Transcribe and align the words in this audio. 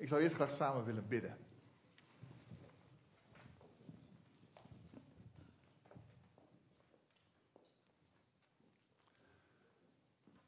Ik 0.00 0.08
zou 0.08 0.20
eerst 0.20 0.34
graag 0.34 0.50
samen 0.50 0.84
willen 0.84 1.08
bidden. 1.08 1.38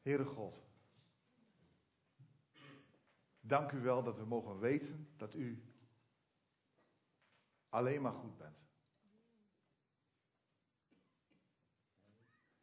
Heere 0.03 0.25
God, 0.25 0.63
dank 3.41 3.73
u 3.73 3.81
wel 3.81 4.03
dat 4.03 4.17
we 4.17 4.25
mogen 4.25 4.59
weten 4.59 5.09
dat 5.17 5.35
u 5.35 5.63
alleen 7.69 8.03
maar 8.03 8.13
goed 8.13 8.37
bent. 8.37 8.59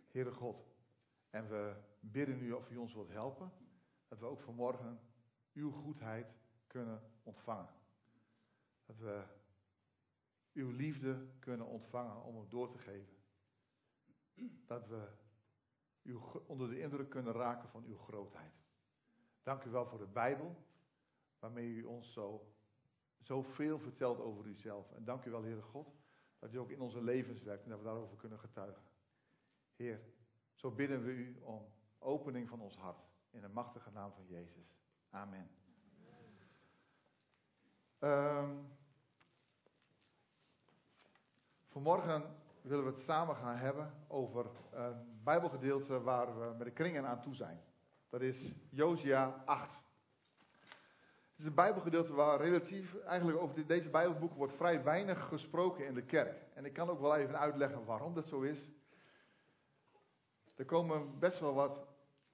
Heere 0.08 0.32
God, 0.32 0.66
en 1.30 1.50
we 1.50 1.76
bidden 2.00 2.42
u 2.42 2.52
of 2.52 2.70
u 2.70 2.78
ons 2.78 2.94
wilt 2.94 3.10
helpen, 3.10 3.52
dat 4.08 4.20
we 4.20 4.26
ook 4.26 4.42
vanmorgen 4.42 5.00
uw 5.54 5.72
goedheid 5.72 6.39
kunnen 6.70 7.02
ontvangen. 7.24 7.74
Dat 8.86 8.98
we 8.98 9.24
uw 10.54 10.72
liefde 10.72 11.28
kunnen 11.40 11.68
ontvangen 11.68 12.24
om 12.24 12.40
het 12.40 12.52
door 12.52 12.70
te 12.70 12.78
geven. 12.78 13.18
Dat 14.66 14.88
we 14.88 15.08
uw, 16.04 16.20
onder 16.46 16.70
de 16.70 16.80
indruk 16.80 17.10
kunnen 17.10 17.34
raken 17.34 17.70
van 17.70 17.84
uw 17.84 17.98
grootheid. 17.98 18.54
Dank 19.44 19.64
u 19.64 19.70
wel 19.70 19.86
voor 19.86 20.00
de 20.00 20.08
Bijbel, 20.08 20.56
waarmee 21.40 21.68
u 21.68 21.84
ons 21.84 22.14
zo, 22.14 22.54
zoveel 23.18 23.80
vertelt 23.80 24.20
over 24.20 24.46
uzelf. 24.46 24.92
En 24.92 25.04
dank 25.04 25.26
u 25.26 25.32
wel, 25.32 25.44
Heere 25.44 25.62
God, 25.62 25.96
dat 26.40 26.54
u 26.54 26.58
ook 26.58 26.70
in 26.70 26.82
onze 26.82 27.04
levens 27.04 27.44
werkt 27.44 27.64
en 27.64 27.70
dat 27.70 27.80
we 27.80 27.86
daarover 27.86 28.18
kunnen 28.18 28.40
getuigen. 28.40 28.84
Heer, 29.76 30.02
zo 30.54 30.72
bidden 30.72 31.04
we 31.04 31.12
u 31.12 31.40
om 31.42 31.74
opening 32.00 32.50
van 32.50 32.62
ons 32.62 32.78
hart. 32.78 33.08
In 33.30 33.42
de 33.42 33.50
machtige 33.50 33.92
naam 33.92 34.12
van 34.12 34.26
Jezus. 34.28 34.78
Amen. 35.10 35.59
Um, 38.00 38.68
vanmorgen 41.70 42.24
willen 42.62 42.86
we 42.86 42.92
het 42.92 43.00
samen 43.00 43.36
gaan 43.36 43.56
hebben 43.56 43.94
over 44.08 44.46
een 44.72 45.22
Bijbelgedeelte 45.24 46.02
waar 46.02 46.40
we 46.40 46.56
met 46.58 46.68
de 46.68 46.74
kringen 46.74 47.06
aan 47.06 47.22
toe 47.22 47.36
zijn. 47.36 47.62
Dat 48.10 48.22
is 48.22 48.54
Josia 48.70 49.44
8. 49.46 49.74
Het 51.32 51.40
is 51.40 51.46
een 51.46 51.54
Bijbelgedeelte 51.54 52.14
waar 52.14 52.42
relatief, 52.42 52.96
eigenlijk 52.96 53.38
over 53.38 53.68
deze 53.68 53.90
Bijbelboek 53.90 54.34
wordt 54.34 54.54
vrij 54.54 54.84
weinig 54.84 55.28
gesproken 55.28 55.86
in 55.86 55.94
de 55.94 56.06
kerk. 56.06 56.44
En 56.54 56.66
ik 56.66 56.74
kan 56.74 56.90
ook 56.90 57.00
wel 57.00 57.16
even 57.16 57.40
uitleggen 57.40 57.86
waarom 57.86 58.14
dat 58.14 58.28
zo 58.28 58.42
is. 58.42 58.70
Er 60.56 60.66
komen 60.66 61.20
best 61.20 61.40
wel 61.40 61.54
wat 61.54 61.88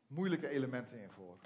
moeilijke 0.08 0.48
elementen 0.48 1.02
in 1.02 1.10
voor. 1.10 1.38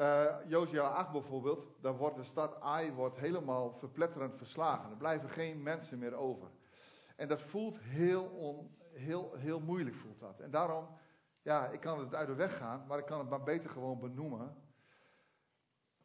Uh, 0.00 0.36
Josia 0.46 0.82
8 0.82 1.12
bijvoorbeeld, 1.12 1.66
daar 1.80 1.96
wordt 1.96 2.16
de 2.16 2.24
stad 2.24 2.60
Ai 2.60 2.92
wordt 2.92 3.16
helemaal 3.16 3.72
verpletterend 3.78 4.36
verslagen. 4.36 4.90
Er 4.90 4.96
blijven 4.96 5.28
geen 5.28 5.62
mensen 5.62 5.98
meer 5.98 6.14
over. 6.14 6.48
En 7.16 7.28
dat 7.28 7.42
voelt 7.42 7.78
heel, 7.78 8.24
on, 8.24 8.76
heel, 8.92 9.34
heel 9.34 9.60
moeilijk, 9.60 9.96
voelt 9.96 10.18
dat. 10.18 10.40
En 10.40 10.50
daarom, 10.50 10.86
ja, 11.42 11.68
ik 11.68 11.80
kan 11.80 11.98
het 11.98 12.14
uit 12.14 12.26
de 12.26 12.34
weg 12.34 12.56
gaan, 12.56 12.86
maar 12.86 12.98
ik 12.98 13.06
kan 13.06 13.18
het 13.18 13.28
maar 13.28 13.42
beter 13.42 13.70
gewoon 13.70 13.98
benoemen. 13.98 14.56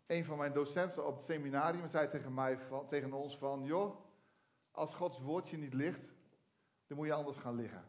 Een 0.07 0.25
van 0.25 0.37
mijn 0.37 0.53
docenten 0.53 1.07
op 1.07 1.15
het 1.15 1.25
seminarium 1.25 1.89
zei 1.89 2.09
tegen, 2.09 2.33
mij, 2.33 2.57
van, 2.57 2.87
tegen 2.87 3.13
ons 3.13 3.37
van, 3.37 3.63
joh, 3.63 3.95
als 4.71 4.93
Gods 4.95 5.19
woordje 5.19 5.57
niet 5.57 5.73
ligt, 5.73 6.13
dan 6.87 6.97
moet 6.97 7.07
je 7.07 7.13
anders 7.13 7.37
gaan 7.37 7.55
liggen. 7.55 7.85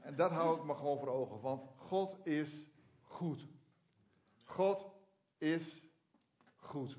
En 0.00 0.16
dat 0.16 0.30
hou 0.30 0.58
ik 0.58 0.64
me 0.64 0.74
gewoon 0.74 0.98
voor 0.98 1.08
ogen, 1.08 1.40
want 1.40 1.70
God 1.76 2.26
is 2.26 2.62
goed. 3.00 3.49
God 4.50 4.86
is 5.38 5.82
goed. 6.56 6.96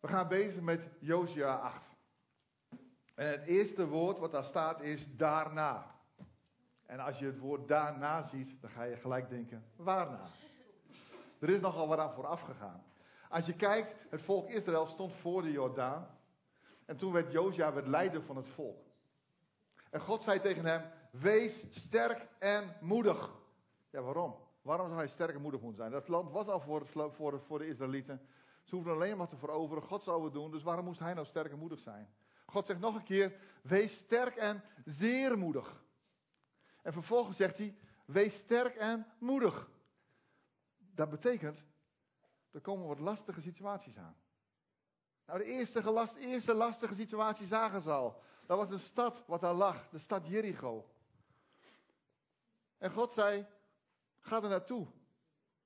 We 0.00 0.08
gaan 0.08 0.28
bezig 0.28 0.60
met 0.60 0.80
Josia 0.98 1.54
8. 1.54 1.88
En 3.14 3.30
het 3.30 3.42
eerste 3.46 3.86
woord 3.88 4.18
wat 4.18 4.32
daar 4.32 4.44
staat 4.44 4.80
is 4.80 5.16
daarna. 5.16 5.94
En 6.86 7.00
als 7.00 7.18
je 7.18 7.26
het 7.26 7.38
woord 7.38 7.68
daarna 7.68 8.22
ziet, 8.22 8.60
dan 8.60 8.70
ga 8.70 8.82
je 8.82 8.96
gelijk 8.96 9.28
denken, 9.28 9.64
waarna? 9.76 10.26
Er 11.38 11.48
is 11.48 11.60
nogal 11.60 11.88
wat 11.88 11.98
aan 11.98 12.14
vooraf 12.14 12.40
gegaan. 12.40 12.82
Als 13.28 13.46
je 13.46 13.56
kijkt, 13.56 13.94
het 14.10 14.22
volk 14.22 14.48
Israël 14.48 14.86
stond 14.86 15.12
voor 15.12 15.42
de 15.42 15.50
Jordaan. 15.50 16.18
En 16.84 16.96
toen 16.96 17.12
werd 17.12 17.32
Josia 17.32 17.72
het 17.72 17.86
leider 17.86 18.22
van 18.22 18.36
het 18.36 18.48
volk. 18.48 18.84
En 19.90 20.00
God 20.00 20.24
zei 20.24 20.40
tegen 20.40 20.64
hem, 20.64 20.90
wees 21.10 21.64
sterk 21.70 22.26
en 22.38 22.76
moedig. 22.80 23.30
Ja, 23.90 24.00
waarom? 24.00 24.48
Waarom 24.62 24.86
zou 24.86 24.98
hij 24.98 25.08
sterk 25.08 25.34
en 25.34 25.40
moedig 25.40 25.60
moeten 25.60 25.80
zijn? 25.80 25.92
Dat 25.92 26.08
land 26.08 26.30
was 26.30 26.46
al 26.46 26.60
voor, 26.60 26.86
voor, 26.86 27.40
voor 27.40 27.58
de 27.58 27.66
Israëlieten. 27.66 28.20
Ze 28.62 28.74
hoefden 28.74 28.92
alleen 28.94 29.16
maar 29.16 29.28
te 29.28 29.36
veroveren. 29.36 29.82
God 29.82 30.02
zou 30.02 30.24
het 30.24 30.32
doen. 30.32 30.50
Dus 30.50 30.62
waarom 30.62 30.84
moest 30.84 31.00
hij 31.00 31.14
nou 31.14 31.26
sterk 31.26 31.52
en 31.52 31.58
moedig 31.58 31.78
zijn? 31.78 32.08
God 32.46 32.66
zegt 32.66 32.80
nog 32.80 32.94
een 32.94 33.02
keer: 33.02 33.40
wees 33.62 33.96
sterk 33.96 34.36
en 34.36 34.64
zeer 34.84 35.38
moedig. 35.38 35.82
En 36.82 36.92
vervolgens 36.92 37.36
zegt 37.36 37.56
hij: 37.56 37.76
wees 38.06 38.34
sterk 38.34 38.74
en 38.74 39.06
moedig. 39.18 39.70
Dat 40.94 41.10
betekent, 41.10 41.64
er 42.50 42.60
komen 42.60 42.86
wat 42.86 42.98
lastige 42.98 43.40
situaties 43.40 43.96
aan. 43.96 44.16
Nou, 45.26 45.38
de 45.38 45.44
eerste, 45.44 46.08
eerste 46.18 46.54
lastige 46.54 46.94
situatie 46.94 47.46
zagen 47.46 47.82
ze 47.82 47.90
al. 47.90 48.22
Dat 48.46 48.58
was 48.58 48.70
een 48.70 48.86
stad 48.86 49.24
wat 49.26 49.40
daar 49.40 49.54
lag, 49.54 49.88
de 49.88 49.98
stad 49.98 50.26
Jericho. 50.26 50.90
En 52.78 52.90
God 52.90 53.12
zei: 53.12 53.46
ga 54.20 54.42
er 54.42 54.48
naartoe 54.48 54.86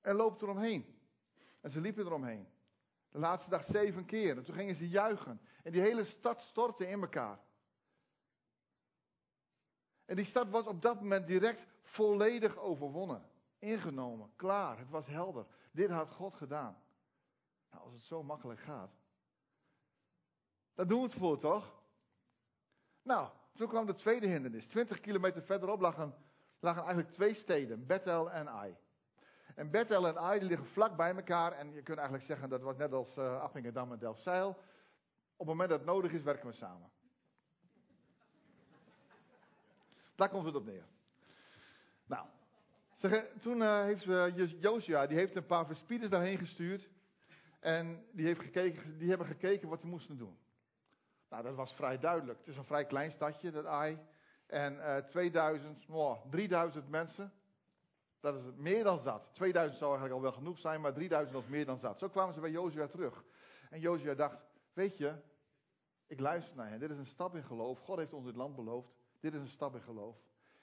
en 0.01 0.15
loop 0.15 0.41
eromheen. 0.41 0.99
En 1.61 1.69
ze 1.69 1.81
liepen 1.81 2.05
eromheen. 2.05 2.47
De 3.09 3.19
laatste 3.19 3.49
dag 3.49 3.63
zeven 3.63 4.05
keer. 4.05 4.37
En 4.37 4.43
toen 4.43 4.55
gingen 4.55 4.75
ze 4.75 4.89
juichen. 4.89 5.41
En 5.63 5.71
die 5.71 5.81
hele 5.81 6.05
stad 6.05 6.41
stortte 6.41 6.87
in 6.87 7.01
elkaar. 7.01 7.39
En 10.05 10.15
die 10.15 10.25
stad 10.25 10.49
was 10.49 10.65
op 10.65 10.81
dat 10.81 11.01
moment 11.01 11.27
direct 11.27 11.67
volledig 11.81 12.57
overwonnen. 12.57 13.29
Ingenomen, 13.59 14.31
klaar, 14.35 14.77
het 14.77 14.89
was 14.89 15.07
helder. 15.07 15.45
Dit 15.71 15.89
had 15.89 16.09
God 16.09 16.35
gedaan. 16.35 16.77
Nou, 17.71 17.83
als 17.83 17.93
het 17.93 18.03
zo 18.03 18.23
makkelijk 18.23 18.59
gaat. 18.59 18.91
Dan 20.73 20.87
doen 20.87 20.97
we 20.97 21.05
het 21.05 21.17
voor, 21.17 21.39
toch? 21.39 21.83
Nou, 23.01 23.29
toen 23.53 23.67
kwam 23.67 23.85
de 23.85 23.93
tweede 23.93 24.27
hindernis. 24.27 24.67
Twintig 24.67 24.99
kilometer 24.99 25.41
verderop 25.43 25.79
lagen, 25.79 26.15
lagen 26.65 26.83
eigenlijk 26.83 27.13
twee 27.13 27.33
steden, 27.33 27.85
Bethel 27.85 28.31
en 28.31 28.49
Ai. 28.49 28.75
En 29.55 29.71
Bethel 29.71 30.07
en 30.07 30.17
Ai 30.17 30.41
liggen 30.41 30.67
vlak 30.67 30.95
bij 30.95 31.15
elkaar. 31.15 31.51
En 31.51 31.73
je 31.73 31.81
kunt 31.81 31.97
eigenlijk 31.97 32.27
zeggen 32.27 32.49
dat 32.49 32.61
was 32.61 32.77
net 32.77 32.93
als 32.93 33.17
uh, 33.17 33.41
Appingedam 33.41 33.91
en 33.91 33.99
Delfzijl. 33.99 34.49
Op 34.49 34.57
het 35.37 35.47
moment 35.47 35.69
dat 35.69 35.77
het 35.77 35.87
nodig 35.87 36.11
is, 36.11 36.21
werken 36.21 36.47
we 36.47 36.53
samen. 36.53 36.89
Daar 40.15 40.29
komt 40.29 40.45
het 40.45 40.55
op 40.55 40.65
neer. 40.65 40.85
Nou, 42.05 42.27
toen 43.41 43.57
uh, 43.57 43.83
heeft 43.83 44.05
uh, 44.05 45.07
die 45.07 45.17
heeft 45.17 45.35
een 45.35 45.45
paar 45.45 45.65
verspieders 45.65 46.09
daarheen 46.09 46.37
gestuurd. 46.37 46.89
En 47.59 48.05
die, 48.11 48.25
heeft 48.25 48.39
gekeken, 48.39 48.97
die 48.97 49.09
hebben 49.09 49.27
gekeken 49.27 49.69
wat 49.69 49.81
ze 49.81 49.87
moesten 49.87 50.17
doen. 50.17 50.37
Nou, 51.29 51.43
dat 51.43 51.55
was 51.55 51.73
vrij 51.73 51.99
duidelijk. 51.99 52.39
Het 52.39 52.47
is 52.47 52.57
een 52.57 52.65
vrij 52.65 52.85
klein 52.85 53.11
stadje, 53.11 53.51
dat 53.51 53.65
Ai. 53.65 53.99
En 54.45 54.73
uh, 54.73 54.97
2000, 54.97 55.85
oh, 55.89 56.29
3000 56.29 56.89
mensen. 56.89 57.33
Dat 58.19 58.35
is 58.35 58.41
meer 58.55 58.83
dan 58.83 58.99
zat. 58.99 59.29
2000 59.33 59.77
zou 59.79 59.91
eigenlijk 59.91 60.23
al 60.23 60.31
wel 60.31 60.37
genoeg 60.37 60.59
zijn, 60.59 60.81
maar 60.81 60.93
3000 60.93 61.35
was 61.35 61.47
meer 61.47 61.65
dan 61.65 61.77
zat. 61.77 61.99
Zo 61.99 62.09
kwamen 62.09 62.33
ze 62.33 62.39
bij 62.39 62.51
Jozua 62.51 62.87
terug. 62.87 63.23
En 63.69 63.79
Jozua 63.79 64.13
dacht, 64.13 64.37
weet 64.73 64.97
je, 64.97 65.13
ik 66.07 66.19
luister 66.19 66.55
naar 66.55 66.69
hen. 66.69 66.79
Dit 66.79 66.89
is 66.89 66.97
een 66.97 67.05
stap 67.05 67.35
in 67.35 67.43
geloof. 67.43 67.79
God 67.79 67.97
heeft 67.97 68.13
ons 68.13 68.25
dit 68.25 68.35
land 68.35 68.55
beloofd. 68.55 68.89
Dit 69.19 69.33
is 69.33 69.39
een 69.39 69.47
stap 69.47 69.75
in 69.75 69.81
geloof. 69.81 70.17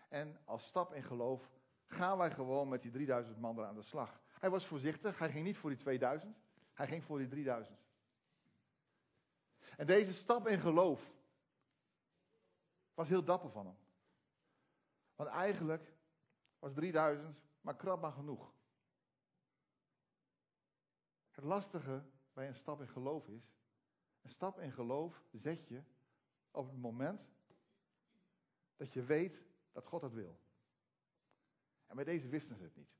En 0.09 0.39
als 0.45 0.67
stap 0.67 0.95
in 0.95 1.03
geloof 1.03 1.51
gaan 1.87 2.19
wij 2.19 2.31
gewoon 2.31 2.69
met 2.69 2.83
die 2.83 2.91
3000 2.91 3.41
man 3.41 3.65
aan 3.65 3.75
de 3.75 3.83
slag. 3.83 4.21
Hij 4.39 4.51
was 4.51 4.67
voorzichtig. 4.67 5.19
Hij 5.19 5.31
ging 5.31 5.45
niet 5.45 5.57
voor 5.57 5.71
die 5.71 5.79
2000. 5.79 6.37
Hij 6.75 6.87
ging 6.87 7.05
voor 7.05 7.19
die 7.19 7.29
3000. 7.29 7.79
En 9.77 9.87
deze 9.87 10.13
stap 10.13 10.49
in 10.49 10.61
geloof 10.61 11.01
was 12.95 13.09
heel 13.09 13.25
dapper 13.25 13.51
van 13.51 13.67
hem. 13.67 13.77
Want 15.15 15.31
eigenlijk 15.31 15.95
was 16.59 16.73
3000 16.73 17.39
maar 17.61 17.77
krap 17.77 18.01
maar 18.01 18.13
genoeg. 18.13 18.53
Het 21.31 21.45
lastige 21.45 22.05
bij 22.33 22.49
een 22.49 22.55
stap 22.55 22.81
in 22.81 22.89
geloof 22.89 23.29
is, 23.29 23.53
een 24.23 24.31
stap 24.31 24.59
in 24.59 24.73
geloof 24.73 25.23
zet 25.33 25.69
je 25.69 25.83
op 26.51 26.67
het 26.67 26.81
moment 26.81 27.21
dat 28.77 28.93
je 28.93 29.05
weet 29.05 29.45
dat 29.73 29.87
God 29.87 30.03
het 30.03 30.13
wil. 30.13 30.41
En 31.87 31.97
bij 31.97 32.05
deze 32.05 32.29
wisten 32.29 32.57
ze 32.57 32.63
het 32.63 32.77
niet. 32.77 32.95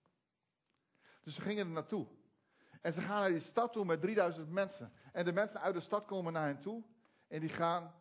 Dus 1.23 1.35
ze 1.35 1.41
gingen 1.41 1.67
er 1.67 1.73
naartoe. 1.73 2.07
En 2.81 2.93
ze 2.93 3.01
gaan 3.01 3.21
naar 3.21 3.31
die 3.31 3.41
stad 3.41 3.73
toe 3.73 3.85
met 3.85 4.01
3000 4.01 4.51
mensen. 4.51 4.93
En 5.13 5.25
de 5.25 5.33
mensen 5.33 5.61
uit 5.61 5.75
de 5.75 5.81
stad 5.81 6.05
komen 6.05 6.33
naar 6.33 6.47
hen 6.47 6.61
toe. 6.61 6.85
En 7.29 7.41
die 7.41 7.49
gaan 7.49 7.95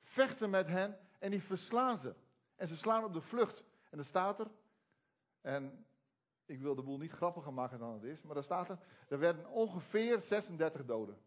vechten 0.00 0.50
met 0.50 0.66
hen. 0.66 0.98
En 1.20 1.30
die 1.30 1.42
verslaan 1.42 1.98
ze. 1.98 2.14
En 2.56 2.68
ze 2.68 2.76
slaan 2.76 3.04
op 3.04 3.12
de 3.12 3.20
vlucht. 3.20 3.64
En 3.90 3.96
dan 3.96 4.06
staat 4.06 4.40
er. 4.40 4.50
En 5.40 5.86
Ik 6.46 6.60
wil 6.60 6.74
de 6.74 6.82
boel 6.82 6.98
niet 6.98 7.10
grappiger 7.10 7.52
maken 7.52 7.78
dan 7.78 7.92
het 7.92 8.02
is, 8.02 8.22
maar 8.22 8.34
daar 8.34 8.44
staat 8.44 8.68
er, 8.68 8.78
er 9.08 9.18
werden 9.18 9.50
ongeveer 9.50 10.20
36 10.20 10.84
doden. 10.84 11.18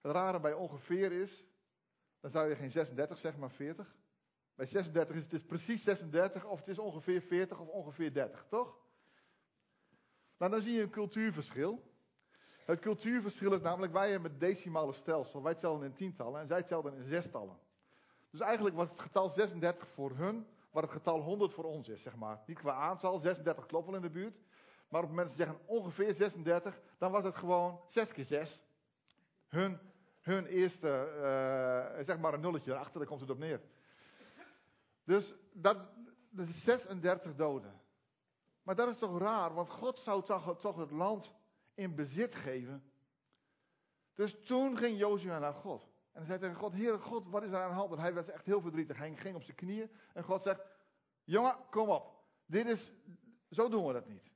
Het 0.00 0.12
rare 0.12 0.40
bij 0.40 0.52
ongeveer 0.52 1.12
is, 1.12 1.44
dan 2.20 2.30
zou 2.30 2.48
je 2.48 2.56
geen 2.56 2.70
36 2.70 3.18
zeggen, 3.18 3.40
maar 3.40 3.50
40. 3.50 3.96
Bij 4.54 4.66
36 4.66 5.16
is 5.16 5.22
het 5.22 5.32
is 5.32 5.42
precies 5.42 5.82
36, 5.82 6.44
of 6.44 6.58
het 6.58 6.68
is 6.68 6.78
ongeveer 6.78 7.20
40 7.20 7.58
of 7.58 7.68
ongeveer 7.68 8.12
30, 8.12 8.46
toch? 8.48 8.78
Nou, 10.38 10.50
dan 10.50 10.62
zie 10.62 10.72
je 10.72 10.82
een 10.82 10.90
cultuurverschil. 10.90 11.82
Het 12.64 12.80
cultuurverschil 12.80 13.52
is 13.52 13.60
namelijk, 13.60 13.92
wij 13.92 14.10
hebben 14.10 14.30
het 14.30 14.40
decimale 14.40 14.92
stelsel. 14.92 15.42
Wij 15.42 15.54
tellen 15.54 15.82
in 15.82 15.94
tientallen 15.94 16.40
en 16.40 16.46
zij 16.46 16.62
telden 16.62 16.94
in 16.94 17.04
zestallen. 17.04 17.58
Dus 18.36 18.46
eigenlijk 18.46 18.76
was 18.76 18.88
het 18.88 19.00
getal 19.00 19.28
36 19.28 19.88
voor 19.88 20.10
hun, 20.10 20.46
wat 20.70 20.82
het 20.82 20.92
getal 20.92 21.20
100 21.20 21.52
voor 21.52 21.64
ons 21.64 21.88
is, 21.88 22.02
zeg 22.02 22.16
maar. 22.16 22.42
Niet 22.46 22.58
qua 22.58 22.72
aantal, 22.72 23.18
36 23.18 23.66
klopt 23.66 23.86
wel 23.86 23.94
in 23.94 24.02
de 24.02 24.10
buurt. 24.10 24.36
Maar 24.88 25.02
op 25.02 25.08
het 25.08 25.16
moment 25.16 25.28
dat 25.28 25.36
ze 25.36 25.42
zeggen 25.42 25.66
ongeveer 25.66 26.14
36, 26.14 26.80
dan 26.98 27.10
was 27.10 27.24
het 27.24 27.36
gewoon 27.36 27.80
6 27.88 28.12
keer 28.12 28.24
6. 28.24 28.60
Hun, 29.46 29.78
hun 30.20 30.46
eerste, 30.46 31.12
uh, 31.16 32.04
zeg 32.04 32.18
maar 32.18 32.34
een 32.34 32.40
nulletje 32.40 32.72
erachter, 32.72 32.98
daar 32.98 33.08
komt 33.08 33.20
het 33.20 33.30
op 33.30 33.38
neer. 33.38 33.60
Dus 35.04 35.34
dat, 35.52 35.78
dat 36.30 36.48
is 36.48 36.62
36 36.62 37.34
doden. 37.34 37.80
Maar 38.62 38.74
dat 38.74 38.88
is 38.88 38.98
toch 38.98 39.18
raar, 39.18 39.54
want 39.54 39.70
God 39.70 39.98
zou 39.98 40.24
toch, 40.24 40.58
toch 40.58 40.76
het 40.76 40.90
land 40.90 41.34
in 41.74 41.94
bezit 41.94 42.34
geven. 42.34 42.90
Dus 44.14 44.36
toen 44.44 44.76
ging 44.76 44.98
Jozua 44.98 45.38
naar 45.38 45.54
God. 45.54 45.94
En 46.16 46.22
hij 46.22 46.26
zei 46.26 46.38
tegen 46.38 46.56
God, 46.56 46.72
Heer 46.72 46.98
God, 46.98 47.28
wat 47.28 47.42
is 47.42 47.50
er 47.50 47.62
aan 47.62 47.68
de 47.68 47.74
hand? 47.74 47.92
En 47.92 47.98
hij 47.98 48.14
was 48.14 48.28
echt 48.28 48.44
heel 48.44 48.60
verdrietig. 48.60 48.98
Hij 48.98 49.16
ging 49.16 49.36
op 49.36 49.42
zijn 49.42 49.56
knieën. 49.56 49.90
En 50.12 50.24
God 50.24 50.42
zegt, 50.42 50.60
jongen, 51.24 51.56
kom 51.70 51.88
op. 51.88 52.24
Dit 52.46 52.66
is, 52.66 52.92
zo 53.50 53.68
doen 53.68 53.86
we 53.86 53.92
dat 53.92 54.08
niet. 54.08 54.30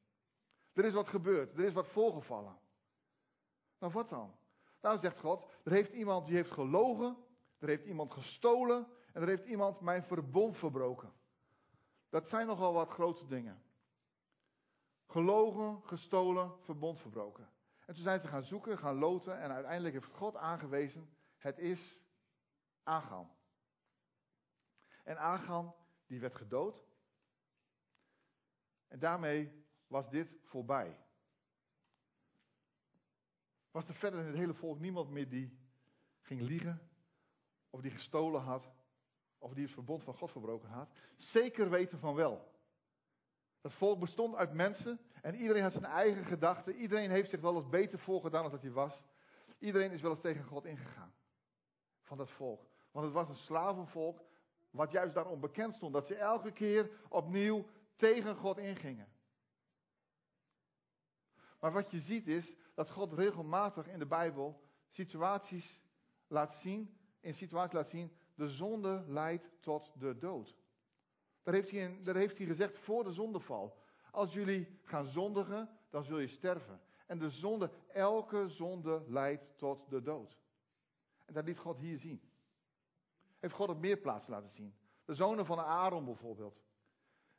Er 0.72 0.84
is 0.84 0.92
wat 0.92 1.08
gebeurd. 1.08 1.52
Er 1.52 1.64
is 1.64 1.72
wat 1.72 1.86
voorgevallen. 1.86 2.58
Nou, 3.78 3.92
wat 3.92 4.08
dan? 4.08 4.34
Nou 4.80 4.98
zegt 4.98 5.18
God, 5.18 5.46
er 5.64 5.72
heeft 5.72 5.92
iemand 5.92 6.26
die 6.26 6.36
heeft 6.36 6.50
gelogen. 6.50 7.16
Er 7.58 7.68
heeft 7.68 7.84
iemand 7.84 8.12
gestolen. 8.12 8.86
En 9.12 9.22
er 9.22 9.28
heeft 9.28 9.46
iemand 9.46 9.80
mijn 9.80 10.02
verbond 10.02 10.56
verbroken. 10.56 11.12
Dat 12.08 12.28
zijn 12.28 12.46
nogal 12.46 12.72
wat 12.72 12.90
grote 12.90 13.26
dingen. 13.26 13.62
Gelogen, 15.06 15.80
gestolen, 15.82 16.52
verbond 16.60 17.00
verbroken. 17.00 17.48
En 17.86 17.94
toen 17.94 18.04
zijn 18.04 18.20
ze 18.20 18.26
gaan 18.26 18.42
zoeken, 18.42 18.78
gaan 18.78 18.98
loten 18.98 19.40
en 19.40 19.50
uiteindelijk 19.50 19.94
heeft 19.94 20.16
God 20.16 20.36
aangewezen, 20.36 21.18
het 21.40 21.58
is 21.58 22.00
Agan. 22.82 23.30
En 25.04 25.18
Agan, 25.18 25.74
die 26.06 26.20
werd 26.20 26.34
gedood. 26.34 26.84
En 28.88 28.98
daarmee 28.98 29.64
was 29.86 30.10
dit 30.10 30.38
voorbij. 30.44 30.98
Was 33.70 33.88
er 33.88 33.94
verder 33.94 34.20
in 34.20 34.26
het 34.26 34.36
hele 34.36 34.54
volk 34.54 34.78
niemand 34.78 35.10
meer 35.10 35.28
die 35.28 35.58
ging 36.20 36.40
liegen, 36.40 36.90
of 37.70 37.80
die 37.80 37.90
gestolen 37.90 38.40
had, 38.40 38.72
of 39.38 39.52
die 39.54 39.64
het 39.64 39.72
verbond 39.72 40.04
van 40.04 40.14
God 40.14 40.30
verbroken 40.30 40.68
had? 40.68 40.90
Zeker 41.16 41.70
weten 41.70 41.98
van 41.98 42.14
wel. 42.14 42.50
Dat 43.60 43.72
volk 43.72 44.00
bestond 44.00 44.34
uit 44.34 44.52
mensen 44.52 45.00
en 45.22 45.34
iedereen 45.34 45.62
had 45.62 45.72
zijn 45.72 45.84
eigen 45.84 46.24
gedachten. 46.24 46.74
Iedereen 46.74 47.10
heeft 47.10 47.30
zich 47.30 47.40
wel 47.40 47.56
eens 47.56 47.68
beter 47.68 47.98
voorgedaan 47.98 48.42
dan 48.42 48.50
dat 48.50 48.62
hij 48.62 48.70
was. 48.70 49.02
Iedereen 49.58 49.90
is 49.90 50.00
wel 50.00 50.10
eens 50.10 50.20
tegen 50.20 50.44
God 50.44 50.64
ingegaan. 50.64 51.14
Van 52.10 52.18
dat 52.18 52.30
volk. 52.30 52.66
Want 52.90 53.04
het 53.04 53.14
was 53.14 53.28
een 53.28 53.44
slavenvolk 53.44 54.22
wat 54.70 54.90
juist 54.90 55.14
daarom 55.14 55.40
bekend 55.40 55.74
stond. 55.74 55.92
Dat 55.92 56.06
ze 56.06 56.14
elke 56.14 56.52
keer 56.52 56.90
opnieuw 57.08 57.66
tegen 57.96 58.36
God 58.36 58.58
ingingen. 58.58 59.08
Maar 61.60 61.72
wat 61.72 61.90
je 61.90 62.00
ziet 62.00 62.26
is 62.26 62.54
dat 62.74 62.90
God 62.90 63.12
regelmatig 63.12 63.86
in 63.86 63.98
de 63.98 64.06
Bijbel 64.06 64.60
situaties 64.88 65.80
laat 66.26 66.52
zien, 66.52 66.98
in 67.20 67.34
situaties 67.34 67.74
laat 67.74 67.88
zien, 67.88 68.12
de 68.34 68.48
zonde 68.48 69.04
leidt 69.06 69.50
tot 69.60 69.92
de 69.98 70.18
dood. 70.18 70.56
Daar 71.42 71.54
heeft, 71.54 71.70
hij, 71.70 71.98
daar 72.02 72.16
heeft 72.16 72.38
hij 72.38 72.46
gezegd 72.46 72.78
voor 72.78 73.04
de 73.04 73.12
zondeval. 73.12 73.82
Als 74.10 74.32
jullie 74.32 74.80
gaan 74.84 75.06
zondigen, 75.06 75.78
dan 75.90 76.04
zul 76.04 76.18
je 76.18 76.28
sterven. 76.28 76.80
En 77.06 77.18
de 77.18 77.30
zonde, 77.30 77.70
elke 77.92 78.48
zonde 78.48 79.04
leidt 79.06 79.58
tot 79.58 79.90
de 79.90 80.02
dood. 80.02 80.39
En 81.30 81.36
dat 81.36 81.44
liet 81.44 81.58
God 81.58 81.78
hier 81.78 81.98
zien. 81.98 82.20
Heeft 83.38 83.54
God 83.54 83.68
op 83.68 83.80
meer 83.80 83.96
plaatsen 83.96 84.32
laten 84.32 84.50
zien. 84.50 84.74
De 85.04 85.14
zonen 85.14 85.46
van 85.46 85.58
Aaron 85.58 86.04
bijvoorbeeld. 86.04 86.62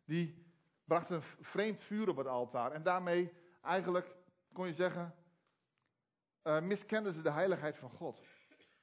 Die 0.06 0.46
brachten 0.84 1.22
vreemd 1.40 1.82
vuur 1.82 2.10
op 2.10 2.18
het 2.18 2.28
altaar. 2.28 2.72
En 2.72 2.84
daarmee 2.84 3.34
eigenlijk, 3.62 4.16
kon 4.54 4.68
je 4.68 4.74
zeggen, 4.74 5.16
uh, 6.44 6.62
miskenden 6.62 7.14
ze 7.14 7.22
de 7.22 7.32
heiligheid 7.32 7.78
van 7.78 7.90
God. 7.90 8.22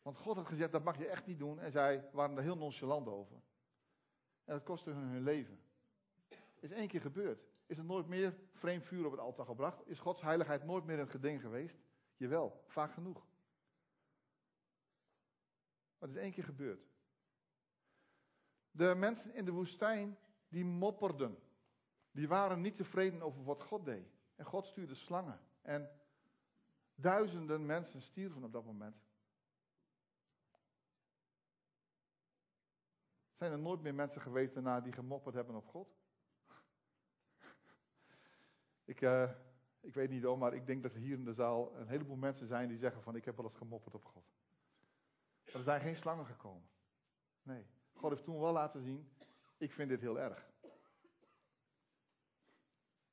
Want 0.03 0.19
God 0.19 0.37
had 0.37 0.47
gezegd, 0.47 0.73
dat 0.73 0.85
mag 0.85 0.99
je 0.99 1.07
echt 1.07 1.27
niet 1.27 1.39
doen. 1.39 1.61
En 1.61 1.71
zij 1.71 2.09
waren 2.13 2.37
er 2.37 2.43
heel 2.43 2.57
nonchalant 2.57 3.09
over. 3.09 3.37
En 4.45 4.55
dat 4.55 4.63
kostte 4.63 4.91
hun 4.91 5.09
hun 5.09 5.23
leven. 5.23 5.61
Is 6.61 6.71
één 6.71 6.89
keer 6.89 7.01
gebeurd. 7.01 7.43
Is 7.67 7.79
er 7.79 7.85
nooit 7.85 8.07
meer 8.07 8.39
vreemd 8.53 8.85
vuur 8.85 9.05
op 9.05 9.11
het 9.11 9.21
altaar 9.21 9.47
gebracht? 9.47 9.87
Is 9.87 9.99
Gods 9.99 10.21
heiligheid 10.21 10.65
nooit 10.65 10.85
meer 10.85 10.99
een 10.99 11.09
geding 11.09 11.41
geweest? 11.41 11.79
Jawel, 12.17 12.65
vaak 12.67 12.93
genoeg. 12.93 13.27
Maar 15.99 16.09
is 16.09 16.17
één 16.17 16.33
keer 16.33 16.45
gebeurd. 16.45 16.89
De 18.71 18.95
mensen 18.95 19.35
in 19.35 19.45
de 19.45 19.50
woestijn, 19.50 20.19
die 20.49 20.65
mopperden. 20.65 21.39
Die 22.11 22.29
waren 22.29 22.61
niet 22.61 22.77
tevreden 22.77 23.23
over 23.23 23.45
wat 23.45 23.62
God 23.62 23.85
deed. 23.85 24.06
En 24.35 24.45
God 24.45 24.67
stuurde 24.67 24.95
slangen. 24.95 25.41
En 25.62 25.91
duizenden 26.95 27.67
mensen 27.67 28.03
stierven 28.03 28.45
op 28.45 28.53
dat 28.53 28.65
moment. 28.65 28.97
Zijn 33.35 33.53
er 33.53 33.59
nooit 33.59 33.81
meer 33.81 33.95
mensen 33.95 34.21
geweest 34.21 34.55
daarna 34.55 34.81
die 34.81 34.93
gemopperd 34.93 35.35
hebben 35.35 35.55
op 35.55 35.67
God? 35.67 35.97
ik, 38.93 39.00
uh, 39.00 39.31
ik 39.81 39.95
weet 39.95 40.11
niet 40.11 40.23
hoor, 40.23 40.39
maar 40.39 40.55
ik 40.55 40.67
denk 40.67 40.83
dat 40.83 40.93
er 40.93 41.00
hier 41.00 41.19
in 41.19 41.25
de 41.25 41.33
zaal 41.33 41.77
een 41.77 41.89
heleboel 41.89 42.17
mensen 42.17 42.47
zijn 42.47 42.69
die 42.69 42.79
zeggen 42.79 43.03
van 43.03 43.17
ik 43.17 43.25
heb 43.25 43.37
wel 43.37 43.45
eens 43.45 43.56
gemopperd 43.56 43.95
op 43.95 44.05
God. 44.05 44.38
Er 45.53 45.62
zijn 45.62 45.81
geen 45.81 45.97
slangen 45.97 46.27
gekomen. 46.27 46.69
Nee. 47.43 47.67
God 47.93 48.11
heeft 48.11 48.25
toen 48.25 48.41
wel 48.41 48.53
laten 48.53 48.83
zien, 48.83 49.09
ik 49.56 49.73
vind 49.73 49.89
dit 49.89 50.00
heel 50.00 50.19
erg. 50.19 50.50